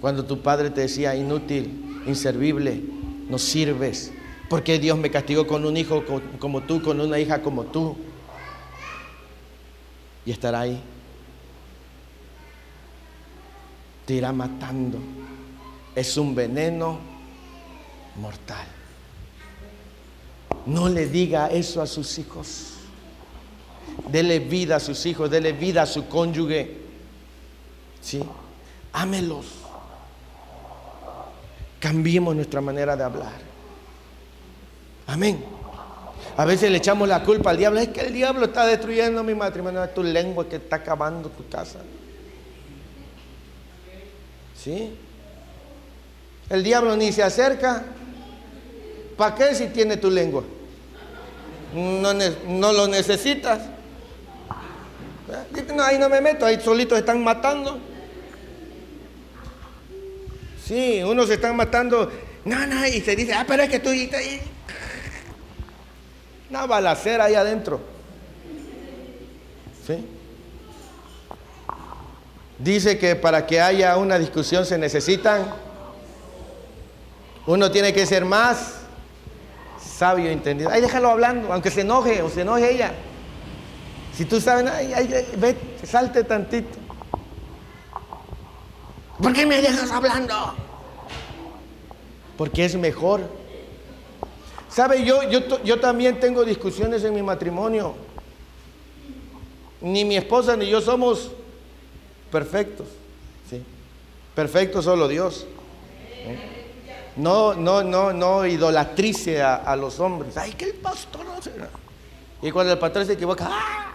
[0.00, 2.82] Cuando tu padre te decía inútil, inservible,
[3.30, 4.12] no sirves.
[4.48, 6.04] Porque Dios me castigó con un hijo
[6.38, 7.96] como tú, con una hija como tú.
[10.26, 10.80] Y estará ahí.
[14.06, 14.98] Te irá matando.
[15.94, 16.98] Es un veneno
[18.16, 18.66] mortal.
[20.66, 22.72] No le diga eso a sus hijos.
[24.10, 26.78] Dele vida a sus hijos, dele vida a su cónyuge.
[28.00, 28.22] ¿Sí?
[28.92, 29.46] Ámelos.
[31.80, 33.43] Cambiemos nuestra manera de hablar.
[35.06, 35.44] Amén.
[36.36, 37.80] A veces le echamos la culpa al diablo.
[37.80, 39.84] Es que el diablo está destruyendo mi matrimonio.
[39.84, 41.80] Es tu lengua que está acabando tu casa.
[44.60, 44.96] ¿Sí?
[46.50, 47.84] El diablo ni se acerca.
[49.16, 50.42] ¿Para qué si tiene tu lengua?
[51.74, 53.60] No, lo necesitas.
[55.74, 57.78] No, ahí no me meto, ahí solitos están matando.
[60.64, 62.10] Sí, unos se están matando.
[62.44, 64.40] No, no, y se dice, ah, pero es que tú estás ahí.
[66.50, 67.80] Una balacera ahí adentro.
[69.86, 70.06] ¿Sí?
[72.58, 75.46] Dice que para que haya una discusión se necesitan.
[77.46, 78.76] Uno tiene que ser más
[79.78, 80.70] sabio, entendido.
[80.70, 82.92] Ahí déjalo hablando, aunque se enoje o se enoje ella.
[84.16, 86.78] Si tú sabes, ay, ay, ve, salte tantito.
[89.20, 90.54] ¿Por qué me dejas hablando?
[92.36, 93.43] Porque es mejor.
[94.74, 95.04] ¿Sabe?
[95.04, 97.94] Yo, yo, yo también tengo discusiones en mi matrimonio.
[99.80, 101.30] Ni mi esposa ni yo somos
[102.32, 102.88] perfectos.
[103.48, 103.62] ¿sí?
[104.34, 105.46] Perfecto solo Dios.
[106.24, 106.38] ¿Eh?
[107.14, 110.36] No, no, no, no idolatrice a, los hombres.
[110.36, 111.70] Ay, que el pastor no será.
[112.42, 113.92] Y cuando el pastor se equivoca, ¡ah!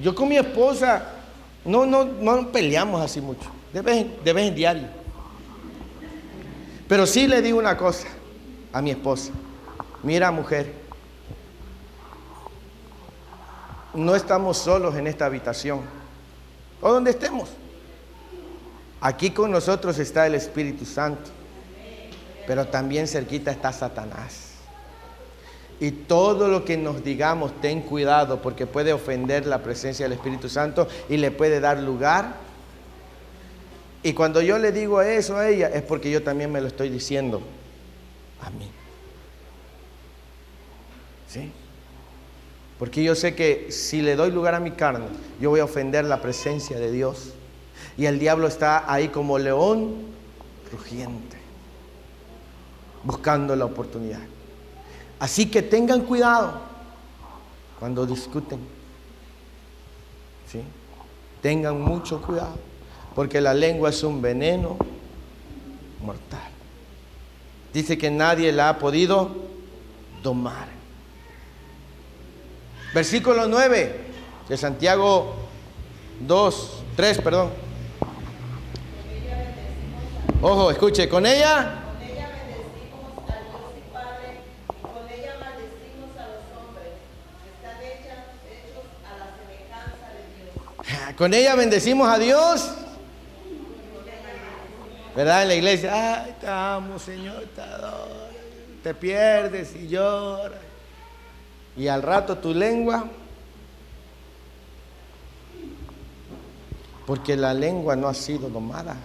[0.00, 1.10] Yo con mi esposa
[1.66, 4.88] no, no, no peleamos así mucho, de vez, de vez en diario.
[6.88, 8.08] Pero sí le digo una cosa
[8.72, 9.32] a mi esposa.
[10.02, 10.72] Mira, mujer,
[13.94, 15.80] no estamos solos en esta habitación,
[16.80, 17.50] o donde estemos.
[19.00, 21.30] Aquí con nosotros está el Espíritu Santo,
[22.46, 24.48] pero también cerquita está Satanás.
[25.80, 30.50] Y todo lo que nos digamos, ten cuidado porque puede ofender la presencia del Espíritu
[30.50, 32.34] Santo y le puede dar lugar.
[34.02, 36.90] Y cuando yo le digo eso a ella es porque yo también me lo estoy
[36.90, 37.40] diciendo
[38.42, 38.70] a mí.
[41.28, 41.52] ¿Sí?
[42.78, 45.06] Porque yo sé que si le doy lugar a mi carne,
[45.40, 47.34] yo voy a ofender la presencia de Dios.
[47.96, 49.96] Y el diablo está ahí como león
[50.72, 51.36] rugiente,
[53.04, 54.20] buscando la oportunidad.
[55.18, 56.60] Así que tengan cuidado
[57.78, 58.60] cuando discuten.
[60.50, 60.62] ¿Sí?
[61.42, 62.56] Tengan mucho cuidado,
[63.14, 64.76] porque la lengua es un veneno
[66.02, 66.49] mortal.
[67.72, 69.30] Dice que nadie la ha podido
[70.22, 70.68] domar.
[72.92, 74.00] Versículo 9
[74.48, 75.34] de Santiago
[76.20, 77.50] 2, 3, perdón.
[80.42, 81.80] Ojo, escuche, con ella
[91.20, 92.70] Con ella bendecimos a Dios.
[95.14, 95.42] ¿Verdad?
[95.42, 98.30] En la iglesia, ay, te amo, Señor, te adoro.
[98.82, 100.60] Te pierdes y lloras.
[101.76, 103.08] Y al rato tu lengua,
[107.06, 108.96] porque la lengua no ha sido domada,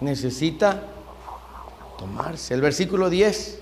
[0.00, 0.80] necesita
[1.98, 2.54] tomarse.
[2.54, 3.60] El versículo 10.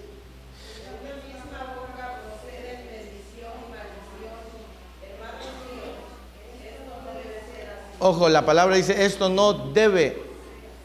[8.02, 10.29] Ojo, la palabra dice, esto no debe,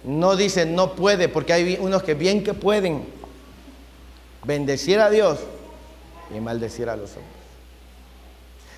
[0.06, 3.06] no dice no puede, porque hay unos que bien que pueden
[4.46, 5.40] bendecir a Dios
[6.36, 7.34] y maldecir a los hombres.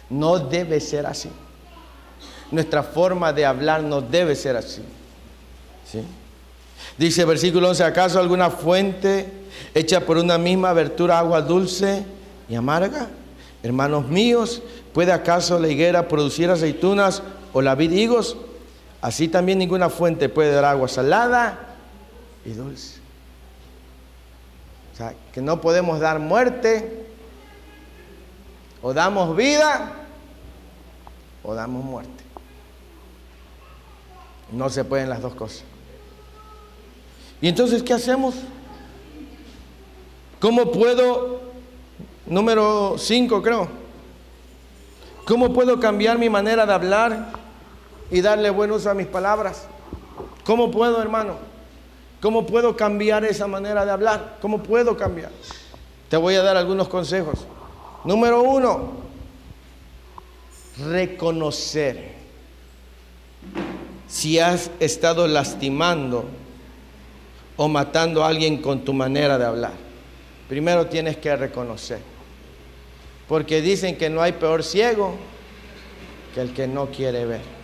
[0.09, 1.29] No debe ser así.
[2.49, 4.81] Nuestra forma de hablar no debe ser así.
[5.89, 6.01] ¿Sí?
[6.97, 9.29] Dice versículo 11, ¿acaso alguna fuente
[9.73, 12.05] hecha por una misma abertura agua dulce
[12.47, 13.07] y amarga?
[13.63, 14.61] Hermanos míos,
[14.93, 17.21] ¿puede acaso la higuera producir aceitunas
[17.51, 18.37] o la vid higos?
[19.01, 21.75] Así también ninguna fuente puede dar agua salada
[22.45, 22.99] y dulce.
[24.93, 27.05] O sea, que no podemos dar muerte,
[28.81, 29.93] o damos vida,
[31.43, 32.23] o damos muerte.
[34.51, 35.63] No se pueden las dos cosas.
[37.41, 38.35] ¿Y entonces qué hacemos?
[40.39, 41.41] ¿Cómo puedo,
[42.25, 43.67] número 5 creo,
[45.25, 47.46] cómo puedo cambiar mi manera de hablar
[48.09, 49.67] y darle buen uso a mis palabras?
[50.45, 51.35] ¿Cómo puedo, hermano?
[52.21, 54.37] ¿Cómo puedo cambiar esa manera de hablar?
[54.41, 55.31] ¿Cómo puedo cambiar?
[56.09, 57.45] Te voy a dar algunos consejos.
[58.03, 58.93] Número uno,
[60.85, 62.15] reconocer
[64.07, 66.25] si has estado lastimando
[67.57, 69.73] o matando a alguien con tu manera de hablar.
[70.47, 71.99] Primero tienes que reconocer.
[73.27, 75.15] Porque dicen que no hay peor ciego
[76.33, 77.56] que el que no quiere ver.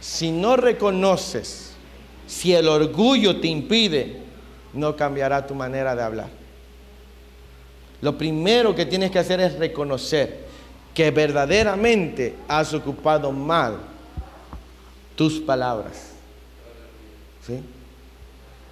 [0.00, 1.72] Si no reconoces,
[2.26, 4.22] si el orgullo te impide,
[4.72, 6.28] no cambiará tu manera de hablar.
[8.00, 10.48] Lo primero que tienes que hacer es reconocer
[10.94, 13.78] que verdaderamente has ocupado mal
[15.16, 16.12] tus palabras.
[17.46, 17.60] ¿Sí?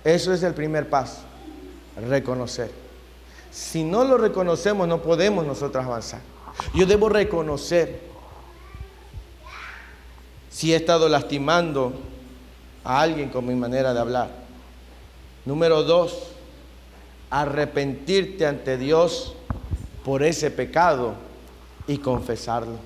[0.05, 1.21] Eso es el primer paso,
[2.09, 2.71] reconocer.
[3.51, 6.21] Si no lo reconocemos, no podemos nosotros avanzar.
[6.75, 8.08] Yo debo reconocer
[10.51, 11.93] si he estado lastimando
[12.85, 14.31] a alguien con mi manera de hablar.
[15.45, 16.29] Número dos,
[17.31, 19.35] arrepentirte ante Dios
[20.05, 21.15] por ese pecado
[21.87, 22.77] y confesarlo.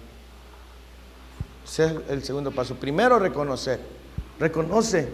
[1.65, 2.75] Ese es el segundo paso.
[2.75, 3.81] Primero, reconocer.
[4.39, 5.09] Reconoce.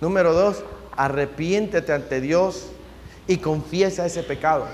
[0.00, 0.62] Número dos,
[0.96, 2.66] arrepiéntete ante Dios
[3.26, 4.66] y confiesa ese pecado.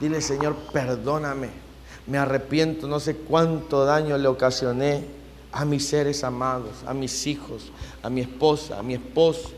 [0.00, 1.69] Dile, Señor, perdóname.
[2.10, 5.04] Me arrepiento, no sé cuánto daño le ocasioné
[5.52, 7.70] a mis seres amados, a mis hijos,
[8.02, 9.52] a mi esposa, a mi esposo,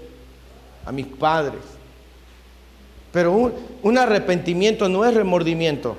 [0.85, 1.63] a mis padres.
[3.11, 3.33] Pero
[3.83, 5.97] un, arrepentimiento no es remordimiento.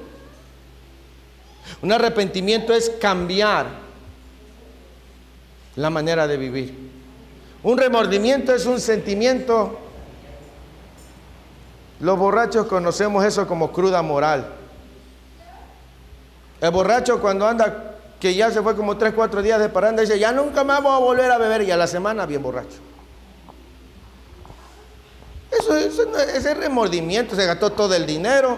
[1.82, 3.66] Un arrepentimiento es cambiar
[5.76, 6.92] la manera de vivir.
[7.64, 9.80] Un remordimiento es un sentimiento,
[12.00, 14.62] los borrachos conocemos eso como cruda moral.
[16.64, 20.18] El borracho cuando anda, que ya se fue como 3, 4 días de paranda, dice,
[20.18, 22.78] ya nunca más voy a volver a beber y a la semana bien borracho.
[25.52, 28.58] Eso, eso ese remordimiento, se gastó todo el dinero.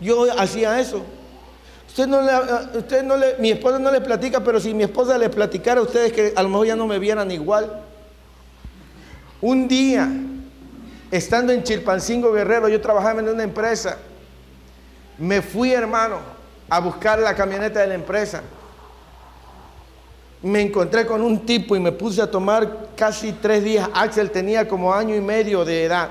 [0.00, 1.02] Yo hacía eso.
[1.88, 5.16] Usted no le, usted no le, mi esposa no le platica, pero si mi esposa
[5.16, 7.84] le platicara a ustedes que a lo mejor ya no me vieran igual.
[9.40, 10.10] Un día,
[11.10, 13.96] estando en Chilpancingo Guerrero, yo trabajaba en una empresa.
[15.20, 16.18] Me fui, hermano,
[16.68, 18.42] a buscar la camioneta de la empresa.
[20.42, 23.88] Me encontré con un tipo y me puse a tomar casi tres días.
[23.92, 26.08] Axel tenía como año y medio de edad.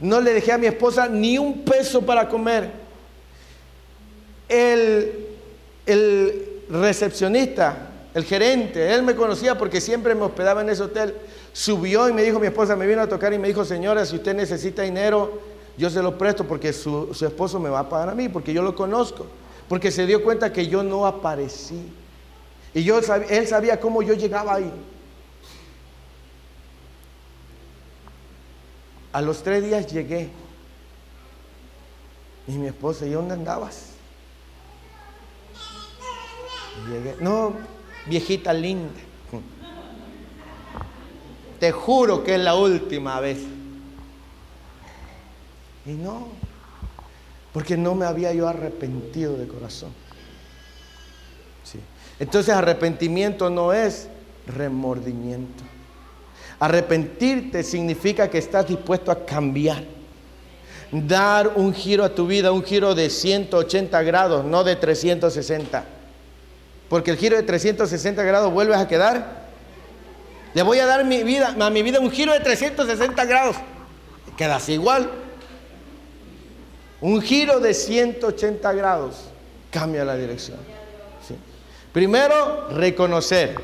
[0.00, 2.70] No le dejé a mi esposa ni un peso para comer
[4.48, 5.26] el,
[5.86, 11.14] el recepcionista, el gerente, él me conocía porque siempre me hospedaba en ese hotel,
[11.52, 14.16] subió y me dijo, mi esposa me vino a tocar y me dijo, señora, si
[14.16, 18.10] usted necesita dinero, yo se lo presto porque su, su esposo me va a pagar
[18.10, 19.26] a mí, porque yo lo conozco,
[19.68, 21.80] porque se dio cuenta que yo no aparecí.
[22.74, 24.70] Y yo, él sabía cómo yo llegaba ahí.
[29.12, 30.28] A los tres días llegué.
[32.46, 33.92] Y mi esposa, ¿y dónde andabas?
[37.20, 37.52] No,
[38.06, 39.00] viejita linda.
[41.60, 43.38] Te juro que es la última vez.
[45.88, 46.28] Y no,
[47.54, 49.90] porque no me había yo arrepentido de corazón.
[51.64, 51.80] Sí.
[52.20, 54.08] Entonces arrepentimiento no es
[54.46, 55.64] remordimiento.
[56.60, 59.82] Arrepentirte significa que estás dispuesto a cambiar.
[60.90, 65.84] dar un giro a tu vida, un giro de 180 grados, no de 360.
[66.90, 69.48] Porque el giro de 360 grados vuelves a quedar.
[70.52, 73.56] Le voy a dar mi vida, a mi vida un giro de 360 grados.
[74.36, 75.27] Quedas igual.
[77.00, 79.16] Un giro de 180 grados
[79.70, 80.58] cambia la dirección.
[81.92, 83.56] Primero, reconocer.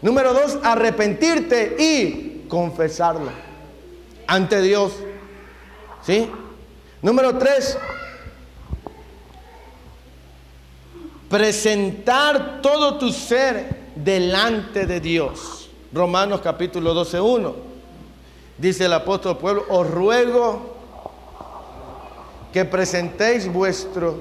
[0.00, 3.30] Número dos, arrepentirte y confesarlo
[4.26, 4.92] ante Dios.
[6.04, 6.30] ¿Sí?
[7.02, 7.76] Número tres,
[11.28, 15.70] presentar todo tu ser delante de Dios.
[15.92, 17.56] Romanos capítulo 12, 1.
[18.56, 20.77] Dice el apóstol pueblo, os ruego
[22.58, 24.18] que presentéis vuestro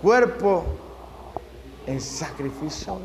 [0.00, 0.64] cuerpo
[1.84, 3.00] en sacrificio.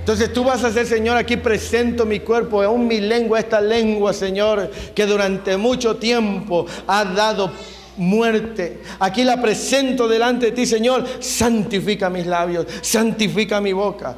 [0.00, 4.12] Entonces tú vas a ser, Señor, aquí presento mi cuerpo, aún mi lengua, esta lengua,
[4.12, 7.50] Señor, que durante mucho tiempo ha dado
[7.96, 8.82] muerte.
[8.98, 11.06] Aquí la presento delante de ti, Señor.
[11.20, 14.14] Santifica mis labios, santifica mi boca.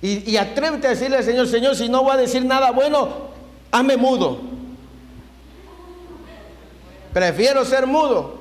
[0.00, 3.10] Y, y atrévete a decirle al Señor, Señor, si no voy a decir nada bueno,
[3.70, 4.63] hazme mudo.
[7.14, 8.40] Prefiero ser mudo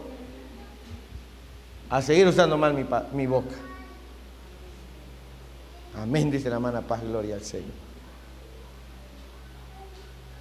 [1.92, 3.56] a seguir usando mal mi, mi boca.
[5.96, 7.70] Amén, dice la hermana Paz, gloria al Señor.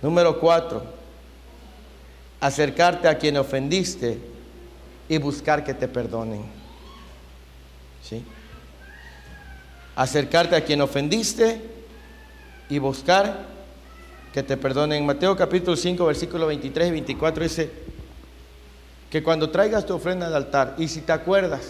[0.00, 0.82] Número cuatro,
[2.40, 4.18] acercarte a quien ofendiste
[5.10, 6.42] y buscar que te perdonen.
[8.02, 8.24] ¿Sí?
[9.94, 11.60] Acercarte a quien ofendiste
[12.70, 13.44] y buscar
[14.32, 15.04] que te perdonen.
[15.04, 17.91] Mateo capítulo 5, versículo 23 y 24 dice
[19.12, 21.60] que cuando traigas tu ofrenda al altar y si te acuerdas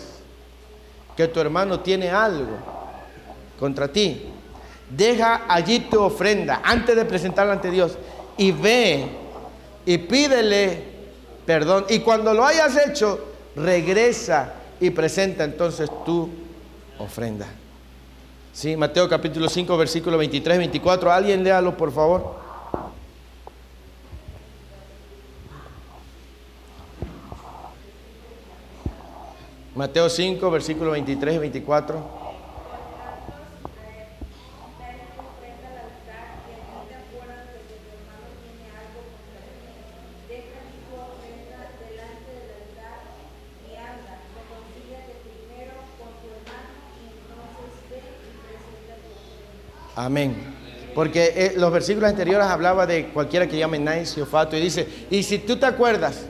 [1.17, 2.57] que tu hermano tiene algo,
[3.59, 4.27] contra ti.
[4.89, 7.99] Deja allí tu ofrenda antes de presentarla ante Dios
[8.37, 9.07] y ve
[9.85, 10.85] y pídele
[11.45, 11.85] perdón.
[11.89, 13.19] Y cuando lo hayas hecho,
[13.57, 16.31] regresa y presenta entonces tu
[16.97, 17.49] ofrenda.
[18.53, 21.11] Sí, Mateo capítulo 5, versículo 23, 24.
[21.11, 22.42] Alguien léalo, por favor.
[29.75, 32.23] Mateo 5, versículo 23 y 24.
[49.95, 50.35] Amén.
[50.95, 54.87] Porque eh, los versículos anteriores hablaba de cualquiera que llame nice o fato y dice,
[55.11, 56.27] y si tú te acuerdas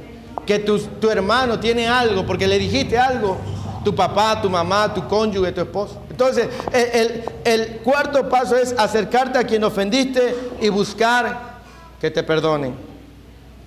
[0.47, 3.39] que tu, tu, hermano tiene algo, porque le dijiste algo,
[3.85, 6.01] tu papá, tu mamá, tu cónyuge, tu esposo.
[6.11, 11.61] Entonces, el, el cuarto paso es acercarte a quien ofendiste y buscar
[12.01, 12.75] que te perdonen.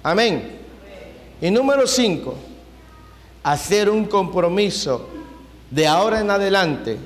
[0.04, 0.60] Amén.
[1.42, 2.36] Y número cinco,
[3.44, 5.10] hacer un compromiso
[5.70, 6.98] de ahora en adelante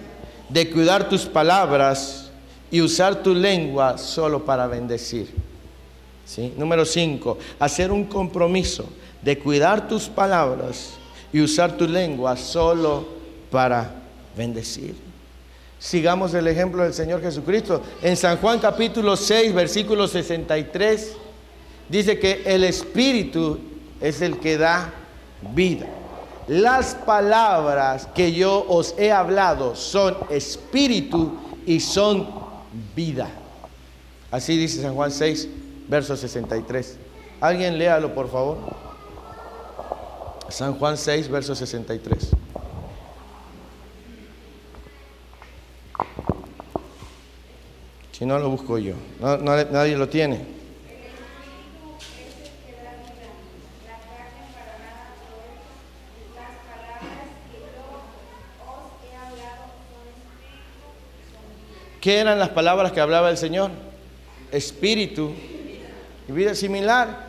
[0.49, 2.29] de cuidar tus palabras
[2.71, 5.29] y usar tu lengua solo para bendecir.
[6.25, 6.53] ¿Sí?
[6.57, 8.85] Número 5, hacer un compromiso
[9.29, 10.93] de cuidar tus palabras
[11.31, 13.07] y usar tu lengua solo
[13.51, 13.93] para
[14.35, 14.95] bendecir.
[15.77, 17.79] Sigamos el ejemplo del Señor Jesucristo.
[18.01, 21.13] En San Juan capítulo 6, versículo 63,
[21.87, 23.59] dice que el Espíritu
[24.01, 24.91] es el que da
[25.53, 25.85] vida.
[26.47, 32.27] Las palabras que yo os he hablado son espíritu y son
[32.95, 33.29] vida.
[34.31, 35.47] Así dice San Juan 6,
[35.87, 36.97] verso 63.
[37.41, 38.88] Alguien léalo, por favor.
[40.49, 42.31] San Juan 6, verso 63.
[48.11, 50.59] Si no lo busco yo, nadie lo tiene.
[62.01, 63.71] ¿Qué eran las palabras que hablaba el Señor?
[64.51, 65.31] Espíritu
[66.27, 67.28] y vida similar.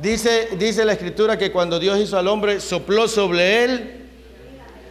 [0.00, 4.02] Dice, dice la escritura que cuando Dios hizo al hombre, sopló sobre él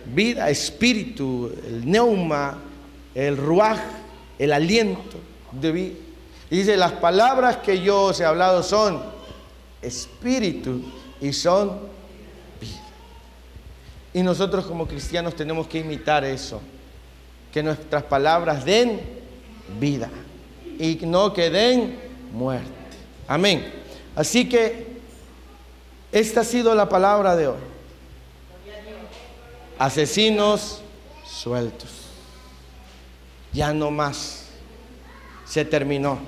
[0.05, 2.57] vida, espíritu, el neuma,
[3.15, 3.79] el ruaj,
[4.39, 5.17] el aliento
[5.51, 5.95] de vida.
[6.49, 9.01] Y dice, las palabras que yo os he hablado son
[9.81, 10.81] espíritu
[11.19, 11.79] y son
[12.59, 12.81] vida.
[14.13, 16.61] Y nosotros como cristianos tenemos que imitar eso
[17.51, 18.99] que nuestras palabras den
[19.79, 20.09] vida
[20.79, 21.99] y no que den
[22.33, 22.69] muerte.
[23.27, 23.71] Amén.
[24.15, 24.90] Así que
[26.11, 27.57] esta ha sido la palabra de hoy.
[29.79, 30.81] Asesinos
[31.25, 31.89] sueltos.
[33.53, 34.45] Ya no más.
[35.45, 36.19] Se terminó.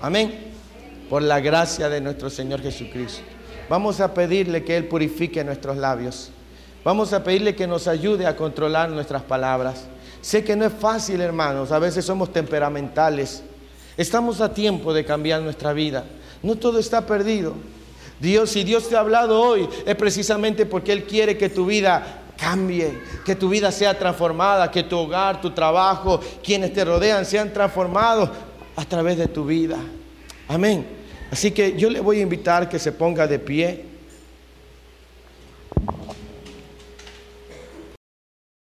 [0.00, 0.52] Amén.
[1.08, 3.22] por la gracia de nuestro Señor Jesucristo.
[3.68, 6.30] Vamos a pedirle que Él purifique nuestros labios.
[6.82, 9.84] Vamos a pedirle que nos ayude a controlar nuestras palabras.
[10.20, 11.72] Sé que no es fácil, hermanos.
[11.72, 13.42] A veces somos temperamentales.
[13.96, 16.04] Estamos a tiempo de cambiar nuestra vida.
[16.42, 17.54] No todo está perdido.
[18.24, 22.22] Dios, si Dios te ha hablado hoy, es precisamente porque Él quiere que tu vida
[22.36, 27.52] cambie, que tu vida sea transformada, que tu hogar, tu trabajo, quienes te rodean sean
[27.52, 28.30] transformados
[28.76, 29.76] a través de tu vida.
[30.48, 30.86] Amén.
[31.30, 33.84] Así que yo le voy a invitar que se ponga de pie.